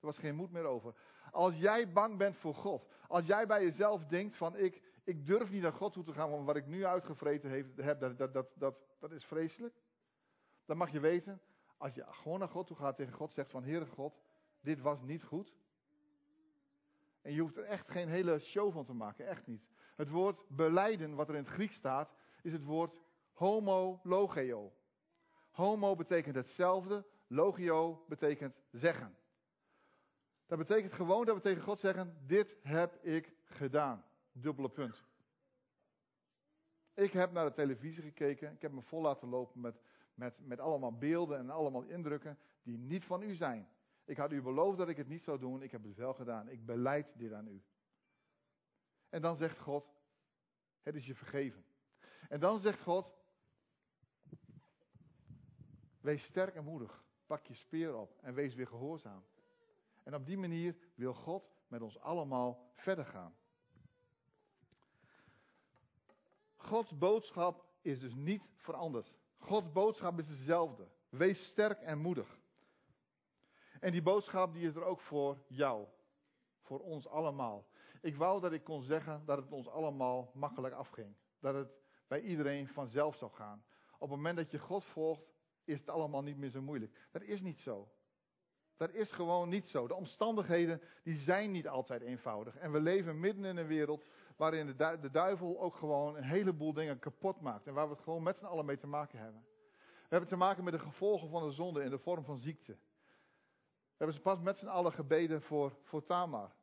Er 0.00 0.06
was 0.06 0.18
geen 0.18 0.34
moed 0.34 0.50
meer 0.50 0.64
over. 0.64 0.94
Als 1.30 1.56
jij 1.56 1.92
bang 1.92 2.18
bent 2.18 2.36
voor 2.36 2.54
God. 2.54 2.86
Als 3.08 3.26
jij 3.26 3.46
bij 3.46 3.62
jezelf 3.62 4.04
denkt 4.04 4.34
van 4.34 4.56
ik, 4.56 4.82
ik 5.04 5.26
durf 5.26 5.50
niet 5.50 5.62
naar 5.62 5.72
God 5.72 5.92
toe 5.92 6.04
te 6.04 6.12
gaan, 6.12 6.30
want 6.30 6.46
wat 6.46 6.56
ik 6.56 6.66
nu 6.66 6.84
uitgevreten 6.84 7.50
heb, 7.50 8.00
dat, 8.00 8.18
dat, 8.18 8.32
dat, 8.32 8.48
dat, 8.54 8.85
dat 9.08 9.18
is 9.18 9.24
vreselijk. 9.24 9.74
Dan 10.64 10.76
mag 10.76 10.92
je 10.92 11.00
weten, 11.00 11.40
als 11.76 11.94
je 11.94 12.04
gewoon 12.06 12.38
naar 12.38 12.48
God 12.48 12.66
toe 12.66 12.76
gaat, 12.76 12.96
tegen 12.96 13.12
God 13.12 13.32
zegt 13.32 13.50
van 13.50 13.64
Heere 13.64 13.86
God, 13.86 14.20
dit 14.60 14.80
was 14.80 15.02
niet 15.02 15.22
goed. 15.22 15.54
En 17.22 17.32
je 17.32 17.40
hoeft 17.40 17.56
er 17.56 17.64
echt 17.64 17.90
geen 17.90 18.08
hele 18.08 18.38
show 18.38 18.72
van 18.72 18.84
te 18.84 18.92
maken, 18.92 19.26
echt 19.26 19.46
niet. 19.46 19.66
Het 19.96 20.10
woord 20.10 20.48
beleiden, 20.48 21.14
wat 21.14 21.28
er 21.28 21.34
in 21.34 21.44
het 21.44 21.52
Grieks 21.52 21.74
staat, 21.74 22.14
is 22.42 22.52
het 22.52 22.64
woord 22.64 23.00
homologeo. 23.32 24.72
Homo 25.50 25.96
betekent 25.96 26.34
hetzelfde, 26.34 27.06
logio 27.26 28.04
betekent 28.08 28.56
zeggen. 28.70 29.16
Dat 30.46 30.58
betekent 30.58 30.92
gewoon 30.92 31.24
dat 31.24 31.34
we 31.34 31.40
tegen 31.40 31.62
God 31.62 31.78
zeggen, 31.80 32.16
dit 32.26 32.56
heb 32.62 33.04
ik 33.04 33.34
gedaan. 33.44 34.04
Dubbele 34.32 34.68
punt. 34.68 35.04
Ik 36.96 37.12
heb 37.12 37.32
naar 37.32 37.44
de 37.44 37.52
televisie 37.52 38.02
gekeken. 38.02 38.52
Ik 38.52 38.62
heb 38.62 38.72
me 38.72 38.82
vol 38.82 39.02
laten 39.02 39.28
lopen 39.28 39.60
met, 39.60 39.80
met, 40.14 40.34
met 40.38 40.60
allemaal 40.60 40.98
beelden 40.98 41.38
en 41.38 41.50
allemaal 41.50 41.82
indrukken 41.82 42.38
die 42.62 42.78
niet 42.78 43.04
van 43.04 43.22
u 43.22 43.34
zijn. 43.34 43.68
Ik 44.04 44.16
had 44.16 44.32
u 44.32 44.42
beloofd 44.42 44.78
dat 44.78 44.88
ik 44.88 44.96
het 44.96 45.08
niet 45.08 45.22
zou 45.22 45.38
doen. 45.38 45.62
Ik 45.62 45.70
heb 45.70 45.82
het 45.82 45.96
wel 45.96 46.14
gedaan. 46.14 46.48
Ik 46.48 46.66
beleid 46.66 47.06
dit 47.18 47.32
aan 47.32 47.46
u. 47.46 47.62
En 49.08 49.22
dan 49.22 49.36
zegt 49.36 49.58
God, 49.58 49.86
het 50.82 50.94
is 50.94 51.06
je 51.06 51.14
vergeven. 51.14 51.64
En 52.28 52.40
dan 52.40 52.60
zegt 52.60 52.82
God, 52.82 53.14
wees 56.00 56.24
sterk 56.24 56.54
en 56.54 56.64
moedig. 56.64 57.04
Pak 57.26 57.44
je 57.44 57.54
speer 57.54 57.96
op 57.96 58.18
en 58.22 58.34
wees 58.34 58.54
weer 58.54 58.66
gehoorzaam. 58.66 59.24
En 60.02 60.14
op 60.14 60.26
die 60.26 60.38
manier 60.38 60.76
wil 60.94 61.14
God 61.14 61.50
met 61.68 61.82
ons 61.82 61.98
allemaal 61.98 62.70
verder 62.74 63.04
gaan. 63.04 63.36
Gods 66.66 66.98
boodschap 66.98 67.64
is 67.82 68.00
dus 68.00 68.14
niet 68.14 68.50
veranderd. 68.56 69.14
Gods 69.38 69.72
boodschap 69.72 70.18
is 70.18 70.28
dezelfde. 70.28 70.88
Wees 71.08 71.46
sterk 71.46 71.80
en 71.80 71.98
moedig. 71.98 72.38
En 73.80 73.92
die 73.92 74.02
boodschap 74.02 74.52
die 74.52 74.68
is 74.68 74.74
er 74.74 74.84
ook 74.84 75.00
voor 75.00 75.38
jou. 75.48 75.86
Voor 76.60 76.80
ons 76.80 77.08
allemaal. 77.08 77.66
Ik 78.00 78.16
wou 78.16 78.40
dat 78.40 78.52
ik 78.52 78.64
kon 78.64 78.82
zeggen 78.82 79.22
dat 79.24 79.38
het 79.38 79.52
ons 79.52 79.68
allemaal 79.68 80.30
makkelijk 80.34 80.74
afging. 80.74 81.16
Dat 81.40 81.54
het 81.54 81.68
bij 82.08 82.20
iedereen 82.20 82.68
vanzelf 82.68 83.16
zou 83.16 83.32
gaan. 83.32 83.64
Op 83.92 84.08
het 84.08 84.16
moment 84.16 84.36
dat 84.36 84.50
je 84.50 84.58
God 84.58 84.84
volgt, 84.84 85.34
is 85.64 85.78
het 85.78 85.88
allemaal 85.88 86.22
niet 86.22 86.36
meer 86.36 86.50
zo 86.50 86.62
moeilijk. 86.62 87.08
Dat 87.12 87.22
is 87.22 87.40
niet 87.40 87.60
zo. 87.60 87.88
Dat 88.76 88.90
is 88.90 89.10
gewoon 89.10 89.48
niet 89.48 89.68
zo. 89.68 89.86
De 89.86 89.94
omstandigheden 89.94 90.80
die 91.02 91.16
zijn 91.16 91.50
niet 91.50 91.68
altijd 91.68 92.02
eenvoudig. 92.02 92.56
En 92.56 92.72
we 92.72 92.80
leven 92.80 93.20
midden 93.20 93.44
in 93.44 93.56
een 93.56 93.66
wereld 93.66 94.06
waarin 94.36 94.66
de, 94.66 95.10
duivel 95.10 95.60
ook 95.60 95.74
gewoon 95.74 96.16
een 96.16 96.24
heleboel 96.24 96.72
dingen 96.72 96.98
kapot 96.98 97.40
maakt. 97.40 97.66
En 97.66 97.74
waar 97.74 97.88
we 97.88 97.94
het 97.94 98.02
gewoon 98.02 98.22
met 98.22 98.38
z'n 98.38 98.44
allen 98.44 98.64
mee 98.64 98.76
te 98.76 98.86
maken 98.86 99.18
hebben. 99.18 99.44
We 99.76 100.08
hebben 100.08 100.28
te 100.28 100.36
maken 100.36 100.64
met 100.64 100.72
de 100.72 100.78
gevolgen 100.78 101.28
van 101.28 101.42
de 101.42 101.50
zonde 101.50 101.82
in 101.82 101.90
de 101.90 101.98
vorm 101.98 102.24
van 102.24 102.38
ziekte. 102.38 102.72
We 102.72 104.04
hebben 104.04 104.16
ze 104.16 104.22
pas 104.22 104.40
met 104.40 104.58
z'n 104.58 104.66
allen 104.66 104.92
gebeden 104.92 105.42
voor, 105.42 105.76
voor 105.82 106.04
Tamar. 106.04 106.54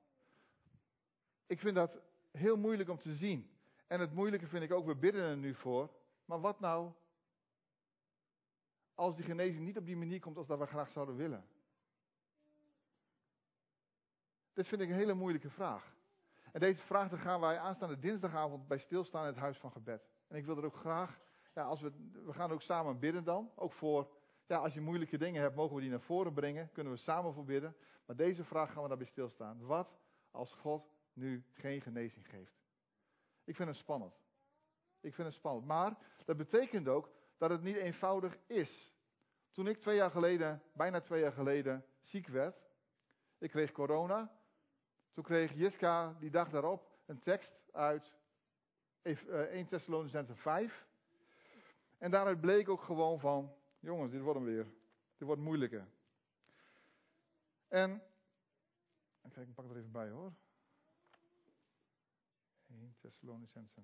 Ik 1.46 1.60
vind 1.60 1.76
dat 1.76 2.00
heel 2.32 2.58
moeilijk 2.58 2.90
om 2.90 2.98
te 2.98 3.16
zien. 3.16 3.58
En 3.88 4.00
het 4.00 4.14
moeilijke 4.14 4.48
vind 4.48 4.64
ik 4.64 4.72
ook, 4.72 4.86
we 4.86 4.96
bidden 4.96 5.22
er 5.22 5.38
nu 5.38 5.56
voor. 5.56 5.90
Maar 6.26 6.40
wat 6.40 6.60
nou 6.60 6.92
als 8.96 9.16
die 9.16 9.26
genezing 9.26 9.66
niet 9.66 9.78
op 9.78 9.86
die 9.86 9.98
manier 9.98 10.20
komt 10.20 10.38
als 10.38 10.48
dat 10.48 10.60
we 10.60 10.66
graag 10.66 10.90
zouden 10.90 11.16
willen? 11.16 11.48
Dit 14.54 14.68
vind 14.68 14.82
ik 14.82 14.90
een 14.90 14.96
hele 14.96 15.14
moeilijke 15.14 15.50
vraag. 15.50 15.93
En 16.54 16.60
deze 16.60 16.82
vraag 16.82 17.22
gaan 17.22 17.40
wij 17.40 17.58
aanstaande 17.58 18.00
dinsdagavond 18.00 18.68
bij 18.68 18.78
stilstaan 18.78 19.22
in 19.22 19.28
het 19.28 19.38
huis 19.38 19.58
van 19.58 19.72
gebed. 19.72 20.08
En 20.28 20.38
ik 20.38 20.46
wil 20.46 20.58
er 20.58 20.66
ook 20.66 20.76
graag, 20.76 21.20
ja, 21.54 21.64
als 21.64 21.82
we, 21.82 21.92
we 22.26 22.34
gaan 22.34 22.52
ook 22.52 22.62
samen 22.62 23.00
bidden 23.00 23.24
dan. 23.24 23.52
Ook 23.56 23.74
voor, 23.74 24.12
ja, 24.48 24.58
als 24.58 24.74
je 24.74 24.82
moeilijke 24.82 25.18
dingen 25.18 25.42
hebt, 25.42 25.56
mogen 25.56 25.76
we 25.76 25.82
die 25.82 25.90
naar 25.90 26.02
voren 26.02 26.34
brengen. 26.34 26.72
Kunnen 26.72 26.94
we 26.94 27.00
samen 27.00 27.34
voor 27.34 27.46
bidden. 27.46 27.76
Maar 28.06 28.16
deze 28.16 28.44
vraag 28.44 28.72
gaan 28.72 28.82
we 28.82 28.88
daarbij 28.88 29.08
stilstaan. 29.08 29.66
Wat 29.66 30.00
als 30.32 30.54
God 30.54 30.86
nu 31.14 31.46
geen 31.54 31.82
genezing 31.82 32.30
geeft? 32.30 32.64
Ik 33.44 33.56
vind 33.56 33.70
het 33.70 33.78
spannend. 33.78 34.14
Ik 35.00 35.14
vind 35.14 35.28
het 35.28 35.38
spannend. 35.38 35.66
Maar 35.66 35.98
dat 36.26 36.38
betekent 36.38 36.88
ook 36.88 37.10
dat 37.38 37.50
het 37.50 37.62
niet 37.62 37.76
eenvoudig 37.76 38.38
is. 38.48 38.92
Toen 39.52 39.68
ik 39.68 39.82
twee 39.82 39.96
jaar 39.96 40.12
geleden, 40.12 40.62
bijna 40.74 41.02
twee 41.02 41.22
jaar 41.22 41.32
geleden, 41.32 41.86
ziek 42.02 42.28
werd. 42.28 42.62
Ik 43.38 43.50
kreeg 43.50 43.72
corona. 43.72 44.43
Toen 45.14 45.24
kreeg 45.24 45.54
Jiska 45.54 46.14
die 46.20 46.30
dag 46.30 46.50
daarop 46.50 46.92
een 47.06 47.20
tekst 47.20 47.54
uit 47.72 48.14
1 49.02 49.18
eh, 49.28 49.68
Thessalonicense 49.68 50.36
5. 50.36 50.88
En 51.98 52.12
daaruit 52.12 52.42
bleek 52.42 52.70
ook 52.70 52.82
gewoon 52.82 53.20
van, 53.20 53.56
jongens, 53.80 54.12
dit 54.12 54.22
wordt 54.22 54.40
hem 54.40 54.48
weer. 54.48 54.64
Dit 55.18 55.28
wordt 55.28 55.42
moeilijker. 55.42 55.88
En, 57.68 58.04
kijk, 59.32 59.48
ik 59.48 59.54
pak 59.54 59.70
er 59.70 59.78
even 59.78 59.92
bij 59.92 60.10
hoor. 60.10 60.34
1 62.68 62.96
Thessalonicense 63.00 63.82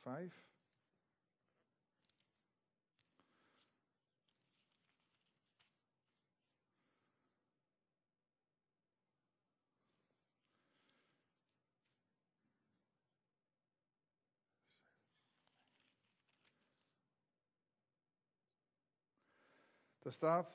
5. 0.00 0.53
Daar 20.04 20.12
staat, 20.12 20.54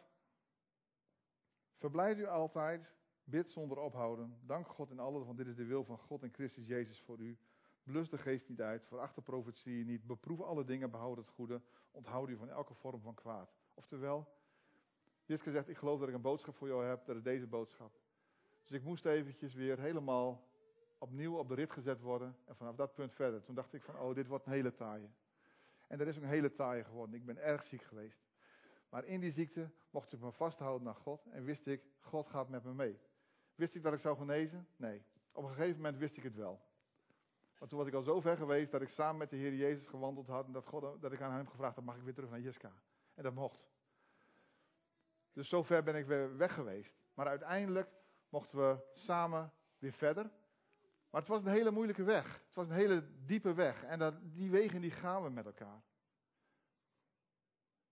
verblijd 1.77 2.17
u 2.17 2.25
altijd, 2.25 2.93
bid 3.23 3.51
zonder 3.51 3.77
ophouden, 3.77 4.39
dank 4.45 4.67
God 4.67 4.89
in 4.89 4.99
alles, 4.99 5.25
want 5.25 5.37
dit 5.37 5.47
is 5.47 5.55
de 5.55 5.65
wil 5.65 5.83
van 5.83 5.97
God 5.97 6.23
en 6.23 6.33
Christus 6.33 6.65
Jezus 6.65 7.01
voor 7.01 7.19
u. 7.19 7.37
Blus 7.83 8.09
de 8.09 8.17
geest 8.17 8.49
niet 8.49 8.61
uit, 8.61 8.85
veracht 8.85 9.15
de 9.15 9.53
niet, 9.63 10.07
beproef 10.07 10.41
alle 10.41 10.63
dingen, 10.63 10.91
behoud 10.91 11.17
het 11.17 11.29
goede, 11.29 11.61
onthoud 11.91 12.29
u 12.29 12.37
van 12.37 12.49
elke 12.49 12.73
vorm 12.73 13.01
van 13.01 13.13
kwaad. 13.13 13.53
Oftewel, 13.73 14.27
Jiske 15.25 15.51
zegt, 15.51 15.69
ik 15.69 15.77
geloof 15.77 15.99
dat 15.99 16.07
ik 16.07 16.15
een 16.15 16.21
boodschap 16.21 16.55
voor 16.55 16.67
jou 16.67 16.85
heb, 16.85 17.05
dat 17.05 17.15
is 17.15 17.23
deze 17.23 17.47
boodschap. 17.47 17.99
Dus 18.63 18.71
ik 18.77 18.83
moest 18.83 19.05
eventjes 19.05 19.53
weer 19.53 19.79
helemaal 19.79 20.47
opnieuw 20.97 21.37
op 21.37 21.47
de 21.47 21.55
rit 21.55 21.71
gezet 21.71 22.01
worden. 22.01 22.37
En 22.45 22.55
vanaf 22.55 22.75
dat 22.75 22.93
punt 22.93 23.13
verder. 23.13 23.43
Toen 23.43 23.55
dacht 23.55 23.73
ik 23.73 23.83
van, 23.83 23.99
oh, 23.99 24.15
dit 24.15 24.27
wordt 24.27 24.45
een 24.45 24.51
hele 24.51 24.75
taaie. 24.75 25.09
En 25.87 25.97
dat 25.97 26.07
is 26.07 26.17
een 26.17 26.23
hele 26.23 26.53
taaie 26.53 26.83
geworden. 26.83 27.15
Ik 27.15 27.25
ben 27.25 27.37
erg 27.37 27.63
ziek 27.63 27.81
geweest. 27.81 28.28
Maar 28.89 29.05
in 29.05 29.19
die 29.19 29.31
ziekte 29.31 29.69
mocht 29.89 30.13
ik 30.13 30.19
me 30.19 30.31
vasthouden 30.31 30.83
naar 30.83 30.95
God. 30.95 31.25
En 31.25 31.43
wist 31.43 31.67
ik, 31.67 31.83
God 31.99 32.27
gaat 32.27 32.49
met 32.49 32.63
me 32.63 32.73
mee. 32.73 32.99
Wist 33.55 33.75
ik 33.75 33.83
dat 33.83 33.93
ik 33.93 33.99
zou 33.99 34.17
genezen? 34.17 34.67
Nee. 34.75 35.03
Op 35.31 35.43
een 35.43 35.49
gegeven 35.49 35.75
moment 35.75 35.97
wist 35.97 36.17
ik 36.17 36.23
het 36.23 36.35
wel. 36.35 36.61
Want 37.57 37.71
toen 37.71 37.79
was 37.79 37.87
ik 37.87 37.93
al 37.93 38.01
zo 38.01 38.19
ver 38.19 38.37
geweest 38.37 38.71
dat 38.71 38.81
ik 38.81 38.89
samen 38.89 39.17
met 39.17 39.29
de 39.29 39.35
Heer 39.35 39.55
Jezus 39.55 39.87
gewandeld 39.87 40.27
had. 40.27 40.45
En 40.45 40.51
dat, 40.51 40.65
God, 40.65 41.01
dat 41.01 41.11
ik 41.11 41.21
aan 41.21 41.31
hem 41.31 41.47
gevraagd 41.47 41.75
had, 41.75 41.83
mag 41.83 41.95
ik 41.95 42.03
weer 42.03 42.13
terug 42.13 42.29
naar 42.29 42.39
Jiska? 42.39 42.71
En 43.13 43.23
dat 43.23 43.33
mocht. 43.33 43.67
Dus 45.33 45.49
zo 45.49 45.63
ver 45.63 45.83
ben 45.83 45.95
ik 45.95 46.05
weer 46.05 46.37
weg 46.37 46.53
geweest. 46.53 46.93
Maar 47.13 47.27
uiteindelijk 47.27 47.89
mochten 48.29 48.57
we 48.57 48.77
samen 48.93 49.53
weer 49.77 49.93
verder. 49.93 50.31
Maar 51.09 51.21
het 51.21 51.29
was 51.29 51.43
een 51.43 51.51
hele 51.51 51.71
moeilijke 51.71 52.03
weg. 52.03 52.33
Het 52.33 52.55
was 52.55 52.67
een 52.67 52.75
hele 52.75 53.25
diepe 53.25 53.53
weg. 53.53 53.83
En 53.83 53.99
dat, 53.99 54.13
die 54.21 54.51
wegen 54.51 54.81
die 54.81 54.91
gaan 54.91 55.23
we 55.23 55.29
met 55.29 55.45
elkaar. 55.45 55.83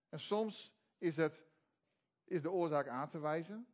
En 0.08 0.18
soms 0.18 0.77
is, 0.98 1.16
het, 1.16 1.44
is 2.24 2.42
de 2.42 2.50
oorzaak 2.50 2.88
aan 2.88 3.08
te 3.08 3.18
wijzen. 3.18 3.66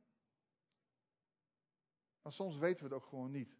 Maar 2.22 2.32
soms 2.32 2.56
weten 2.56 2.88
we 2.88 2.94
het 2.94 3.02
ook 3.02 3.08
gewoon 3.08 3.30
niet. 3.30 3.56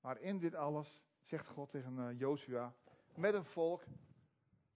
Maar 0.00 0.20
in 0.20 0.38
dit 0.38 0.54
alles 0.54 1.02
zegt 1.20 1.46
God 1.46 1.70
tegen 1.70 1.96
uh, 1.98 2.18
Jozua, 2.18 2.74
met 3.14 3.34
een 3.34 3.44
volk 3.44 3.84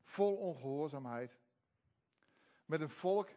vol 0.05 0.37
ongehoorzaamheid, 0.37 1.39
met 2.65 2.81
een 2.81 2.91
volk 2.91 3.29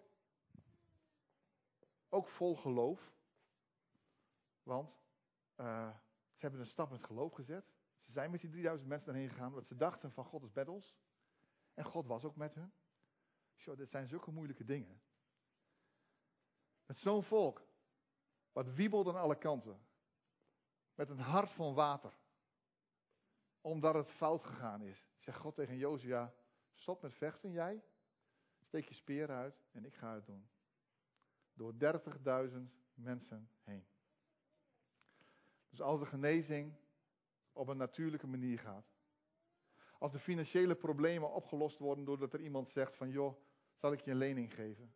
ook 2.10 2.28
vol 2.28 2.56
geloof, 2.56 3.14
want 4.64 5.00
uh, 5.58 5.90
ze 6.34 6.40
hebben 6.40 6.60
een 6.60 6.66
stap 6.66 6.88
in 6.88 6.96
het 6.96 7.06
geloof 7.06 7.34
gezet. 7.34 7.66
Ze 8.06 8.12
zijn 8.12 8.32
met 8.32 8.42
die 8.42 8.50
3000 8.50 8.90
mensen 8.90 9.14
erheen 9.14 9.30
gegaan, 9.30 9.52
want 9.52 9.68
ze 9.68 9.76
dachten 9.76 10.12
van 10.12 10.26
God 10.26 10.44
is 10.44 10.54
met 10.54 10.68
ons. 10.68 10.96
En 11.74 11.86
God 11.86 12.06
was 12.06 12.26
ook 12.26 12.36
met 12.36 12.56
hen. 12.56 12.74
Zo, 13.64 13.76
dit 13.76 13.90
zijn 13.90 14.08
zulke 14.08 14.32
moeilijke 14.32 14.64
dingen. 14.64 15.02
Met 16.86 16.98
zo'n 16.98 17.24
volk, 17.24 17.68
wat 18.52 18.74
wiebelt 18.74 19.08
aan 19.08 19.16
alle 19.16 19.38
kanten. 19.38 19.86
Met 20.96 21.10
een 21.10 21.20
hart 21.20 21.52
van 21.52 21.74
water. 21.74 22.14
Omdat 23.62 23.94
het 23.94 24.12
fout 24.12 24.44
gegaan 24.44 24.82
is. 24.82 25.08
Zegt 25.18 25.38
God 25.38 25.56
tegen 25.56 25.78
Josia, 25.78 26.34
stop 26.74 27.02
met 27.02 27.14
vechten 27.14 27.52
jij. 27.52 27.84
Steek 28.62 28.88
je 28.88 28.94
speer 28.94 29.30
uit 29.30 29.64
en 29.72 29.86
ik 29.86 29.96
ga 29.96 30.14
het 30.14 30.26
doen. 30.26 30.50
Door 31.54 31.74
30.000 31.74 32.58
mensen 32.94 33.50
heen. 33.62 33.86
Dus 35.70 35.82
als 35.82 36.00
de 36.00 36.06
genezing 36.06 36.76
op 37.52 37.68
een 37.68 37.78
natuurlijke 37.78 38.28
manier 38.28 38.60
gaat. 38.60 38.92
Als 40.00 40.12
de 40.12 40.20
financiële 40.20 40.76
problemen 40.76 41.34
opgelost 41.34 41.78
worden 41.78 42.06
doordat 42.06 42.34
er 42.34 42.42
iemand 42.42 42.70
zegt 42.70 42.96
van 42.96 43.10
joh, 43.10 43.42
zal 43.84 43.92
ik 43.92 44.02
je 44.02 44.12
een 44.12 44.18
lening 44.18 44.54
geven. 44.54 44.94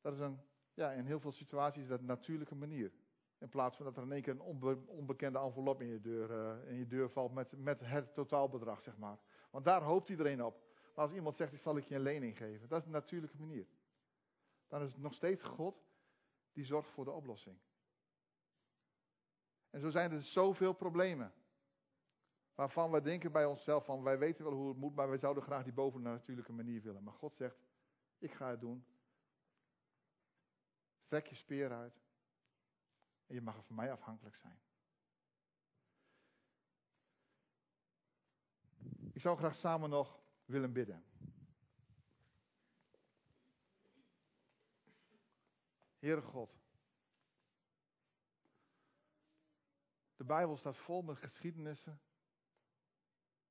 Dat 0.00 0.12
is 0.12 0.20
een, 0.20 0.40
ja, 0.74 0.90
in 0.92 1.04
heel 1.04 1.20
veel 1.20 1.32
situaties 1.32 1.88
dat 1.88 2.00
natuurlijke 2.00 2.54
manier. 2.54 2.92
In 3.38 3.48
plaats 3.48 3.76
van 3.76 3.84
dat 3.84 3.96
er 3.96 4.02
in 4.02 4.12
één 4.12 4.22
keer 4.22 4.32
een 4.32 4.86
onbekende 4.86 5.38
envelop 5.38 5.80
in 5.80 5.86
je 5.86 6.00
deur, 6.00 6.30
uh, 6.30 6.70
in 6.70 6.76
je 6.76 6.86
deur 6.86 7.10
valt 7.10 7.32
met, 7.32 7.56
met 7.56 7.80
het 7.80 8.14
totaalbedrag, 8.14 8.82
zeg 8.82 8.96
maar. 8.98 9.18
Want 9.50 9.64
daar 9.64 9.82
hoopt 9.82 10.08
iedereen 10.08 10.44
op. 10.44 10.54
Maar 10.94 11.04
als 11.04 11.14
iemand 11.14 11.36
zegt, 11.36 11.52
ik 11.52 11.58
zal 11.58 11.76
ik 11.76 11.84
je 11.84 11.94
een 11.94 12.00
lening 12.00 12.36
geven, 12.36 12.68
dat 12.68 12.80
is 12.80 12.86
een 12.86 12.92
natuurlijke 12.92 13.38
manier. 13.38 13.66
Dan 14.68 14.82
is 14.82 14.92
het 14.92 15.02
nog 15.02 15.14
steeds 15.14 15.42
God 15.42 15.84
die 16.52 16.64
zorgt 16.64 16.90
voor 16.90 17.04
de 17.04 17.10
oplossing. 17.10 17.58
En 19.70 19.80
zo 19.80 19.90
zijn 19.90 20.12
er 20.12 20.22
zoveel 20.22 20.72
problemen. 20.72 21.32
Waarvan 22.56 22.90
we 22.90 23.00
denken 23.00 23.32
bij 23.32 23.44
onszelf 23.44 23.84
van 23.84 24.02
wij 24.02 24.18
weten 24.18 24.44
wel 24.44 24.52
hoe 24.52 24.68
het 24.68 24.76
moet, 24.76 24.94
maar 24.94 25.08
wij 25.08 25.18
zouden 25.18 25.42
graag 25.42 25.64
die 25.64 25.72
boven 25.72 26.02
de 26.02 26.08
natuurlijke 26.08 26.52
manier 26.52 26.82
willen. 26.82 27.02
Maar 27.02 27.12
God 27.12 27.36
zegt, 27.36 27.56
ik 28.18 28.32
ga 28.32 28.50
het 28.50 28.60
doen. 28.60 28.86
Trek 31.06 31.26
je 31.26 31.34
speer 31.34 31.72
uit. 31.72 32.00
En 33.26 33.34
je 33.34 33.40
mag 33.40 33.56
er 33.56 33.62
van 33.62 33.76
mij 33.76 33.92
afhankelijk 33.92 34.36
zijn. 34.36 34.60
Ik 39.12 39.20
zou 39.20 39.36
graag 39.36 39.54
samen 39.54 39.90
nog 39.90 40.20
willen 40.44 40.72
bidden. 40.72 41.04
Heere 45.98 46.22
God. 46.22 46.58
De 50.16 50.24
Bijbel 50.24 50.56
staat 50.56 50.76
vol 50.76 51.02
met 51.02 51.16
geschiedenissen 51.16 52.00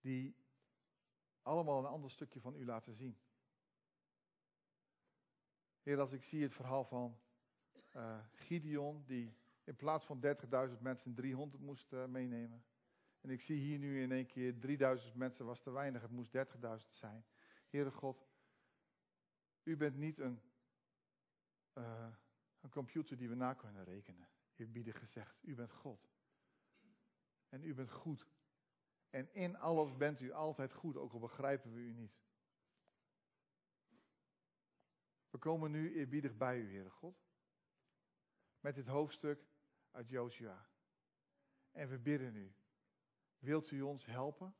die 0.06 0.36
allemaal 1.41 1.80
een 1.80 1.91
ander 1.91 2.12
stukje 2.12 2.41
van 2.41 2.56
u 2.56 2.65
laten 2.65 2.96
zien. 2.96 3.18
Heer, 5.82 6.00
als 6.00 6.12
ik 6.12 6.24
zie 6.24 6.44
het 6.44 6.54
verhaal 6.54 6.86
van 6.86 7.20
uh, 7.96 8.20
Gideon, 8.34 9.04
die 9.06 9.38
in 9.63 9.76
plaats 9.76 10.06
van 10.06 10.22
30.000 10.70 10.82
mensen 10.82 11.13
300 11.13 11.63
moest 11.63 11.91
uh, 11.94 12.06
meenemen. 12.06 12.65
En 13.22 13.30
ik 13.30 13.41
zie 13.41 13.58
hier 13.58 13.78
nu 13.78 14.02
in 14.02 14.12
één 14.12 14.26
keer 14.26 14.60
3000 14.60 15.15
mensen 15.15 15.46
was 15.46 15.62
te 15.62 15.72
weinig, 15.72 16.02
het 16.02 16.12
moest 16.12 16.32
30.000 16.36 16.89
zijn. 16.89 17.26
Heere 17.68 17.91
God, 17.91 18.28
u 19.63 19.78
bent 19.78 19.96
niet 19.98 20.20
een, 20.20 20.41
uh, 21.74 22.13
een 22.62 22.70
computer 22.70 23.18
die 23.18 23.30
we 23.30 23.36
na 23.36 23.54
kunnen 23.54 23.84
rekenen. 23.84 24.30
Eerbiedig 24.56 25.00
gezegd, 25.00 25.38
u 25.41 25.56
bent 25.56 25.72
God. 25.72 26.10
En 27.50 27.63
u 27.63 27.74
bent 27.74 27.91
goed. 27.91 28.28
En 29.15 29.34
in 29.34 29.58
alles 29.58 29.97
bent 29.97 30.19
u 30.21 30.32
altijd 30.32 30.73
goed, 30.73 30.97
ook 30.97 31.13
al 31.13 31.19
begrijpen 31.19 31.73
we 31.73 31.80
u 31.80 31.93
niet. 31.93 32.19
We 35.30 35.38
komen 35.38 35.71
nu 35.71 35.95
eerbiedig 35.95 36.38
bij 36.38 36.58
u, 36.58 36.71
Heere 36.71 36.89
God. 36.89 37.23
Met 38.60 38.75
dit 38.75 38.88
hoofdstuk 38.88 39.45
uit 39.91 40.10
Joshua. 40.10 40.67
En 41.71 41.89
we 41.89 41.97
bidden 41.97 42.36
u. 42.36 42.56
Wilt 43.38 43.71
u 43.71 43.82
ons 43.82 44.06
helpen 44.06 44.56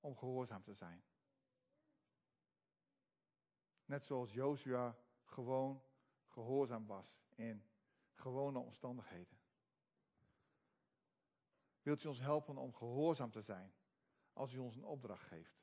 om 0.00 0.16
gehoorzaam 0.16 0.62
te 0.62 0.74
zijn? 0.74 1.04
Net 3.84 4.04
zoals 4.04 4.32
Joshua 4.32 4.96
gewoon 5.24 5.82
gehoorzaam 6.26 6.86
was 6.86 7.20
in 7.34 7.64
gewone 8.14 8.58
omstandigheden. 8.58 9.39
Wilt 11.90 12.04
u 12.04 12.08
ons 12.08 12.20
helpen 12.20 12.56
om 12.56 12.74
gehoorzaam 12.74 13.30
te 13.30 13.42
zijn 13.42 13.74
als 14.32 14.52
u 14.52 14.58
ons 14.58 14.76
een 14.76 14.84
opdracht 14.84 15.26
geeft? 15.26 15.58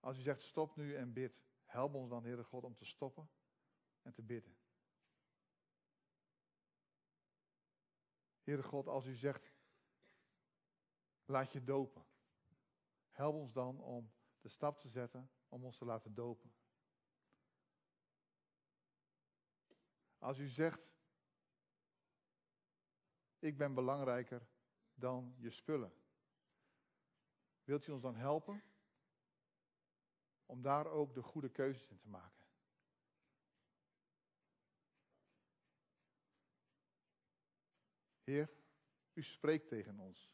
Als 0.00 0.18
u 0.18 0.20
zegt 0.20 0.42
stop 0.42 0.76
nu 0.76 0.96
en 0.96 1.12
bid, 1.12 1.42
help 1.64 1.94
ons 1.94 2.08
dan, 2.08 2.24
Heere 2.24 2.44
God, 2.44 2.64
om 2.64 2.74
te 2.74 2.84
stoppen 2.84 3.30
en 4.02 4.12
te 4.12 4.22
bidden. 4.22 4.56
Heere 8.42 8.62
God, 8.62 8.86
als 8.86 9.06
u 9.06 9.14
zegt, 9.14 9.52
laat 11.24 11.52
je 11.52 11.64
dopen. 11.64 12.04
Help 13.10 13.34
ons 13.34 13.52
dan 13.52 13.80
om 13.80 14.12
de 14.40 14.48
stap 14.48 14.80
te 14.80 14.88
zetten 14.88 15.30
om 15.48 15.64
ons 15.64 15.78
te 15.78 15.84
laten 15.84 16.14
dopen. 16.14 16.54
Als 20.18 20.38
u 20.38 20.48
zegt, 20.48 20.93
ik 23.44 23.56
ben 23.56 23.74
belangrijker 23.74 24.46
dan 24.94 25.34
je 25.38 25.50
spullen. 25.50 25.92
Wilt 27.64 27.86
u 27.86 27.92
ons 27.92 28.02
dan 28.02 28.16
helpen 28.16 28.62
om 30.46 30.62
daar 30.62 30.86
ook 30.86 31.14
de 31.14 31.22
goede 31.22 31.48
keuzes 31.48 31.88
in 31.88 31.98
te 31.98 32.08
maken? 32.08 32.46
Heer, 38.22 38.50
u 39.12 39.22
spreekt 39.22 39.68
tegen 39.68 39.98
ons. 39.98 40.32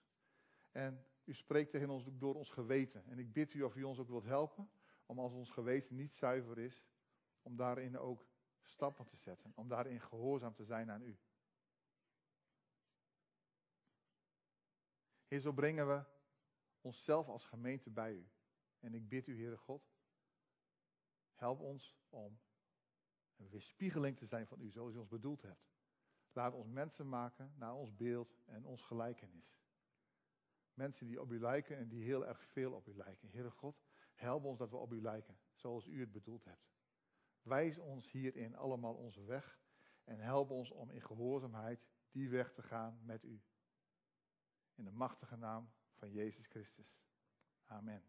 En 0.70 1.06
u 1.24 1.34
spreekt 1.34 1.70
tegen 1.70 1.90
ons 1.90 2.08
door 2.12 2.34
ons 2.34 2.50
geweten. 2.50 3.06
En 3.06 3.18
ik 3.18 3.32
bid 3.32 3.54
u 3.54 3.62
of 3.62 3.76
u 3.76 3.82
ons 3.82 3.98
ook 3.98 4.08
wilt 4.08 4.24
helpen 4.24 4.70
om 5.06 5.18
als 5.18 5.32
ons 5.32 5.50
geweten 5.50 5.96
niet 5.96 6.14
zuiver 6.14 6.58
is, 6.58 6.86
om 7.42 7.56
daarin 7.56 7.98
ook 7.98 8.26
stappen 8.62 9.06
te 9.06 9.16
zetten. 9.16 9.52
Om 9.54 9.68
daarin 9.68 10.00
gehoorzaam 10.00 10.54
te 10.54 10.64
zijn 10.64 10.90
aan 10.90 11.02
u. 11.02 11.18
Heer, 15.30 15.40
zo 15.40 15.52
brengen 15.52 15.88
we 15.88 16.04
onszelf 16.80 17.28
als 17.28 17.44
gemeente 17.44 17.90
bij 17.90 18.12
u. 18.12 18.28
En 18.78 18.94
ik 18.94 19.08
bid 19.08 19.26
u, 19.26 19.38
Heere 19.38 19.56
God, 19.56 19.92
help 21.34 21.60
ons 21.60 21.96
om 22.08 22.40
een 23.36 23.48
weerspiegeling 23.48 24.16
te 24.16 24.26
zijn 24.26 24.46
van 24.46 24.60
u, 24.60 24.70
zoals 24.70 24.94
u 24.94 24.96
ons 24.96 25.08
bedoeld 25.08 25.42
hebt. 25.42 25.70
Laat 26.32 26.54
ons 26.54 26.66
mensen 26.66 27.08
maken 27.08 27.54
naar 27.56 27.74
ons 27.74 27.96
beeld 27.96 28.36
en 28.44 28.64
ons 28.64 28.82
gelijkenis. 28.82 29.58
mensen 30.74 31.06
die 31.06 31.20
op 31.20 31.30
u 31.30 31.40
lijken 31.40 31.76
en 31.76 31.88
die 31.88 32.04
heel 32.04 32.26
erg 32.26 32.44
veel 32.44 32.72
op 32.72 32.88
u 32.88 32.94
lijken. 32.94 33.30
Heere 33.30 33.50
God, 33.50 33.82
help 34.14 34.44
ons 34.44 34.58
dat 34.58 34.70
we 34.70 34.76
op 34.76 34.92
u 34.92 35.00
lijken, 35.00 35.38
zoals 35.52 35.86
u 35.86 36.00
het 36.00 36.12
bedoeld 36.12 36.44
hebt. 36.44 36.70
Wijs 37.42 37.78
ons 37.78 38.10
hierin 38.10 38.56
allemaal 38.56 38.94
onze 38.94 39.24
weg 39.24 39.60
en 40.04 40.20
help 40.20 40.50
ons 40.50 40.70
om 40.70 40.90
in 40.90 41.02
gehoorzaamheid 41.02 41.86
die 42.10 42.28
weg 42.28 42.52
te 42.52 42.62
gaan 42.62 43.00
met 43.04 43.24
u. 43.24 43.42
In 44.80 44.86
de 44.86 44.92
machtige 44.92 45.36
naam 45.36 45.70
van 45.94 46.12
Jezus 46.12 46.46
Christus. 46.46 46.98
Amen. 47.66 48.02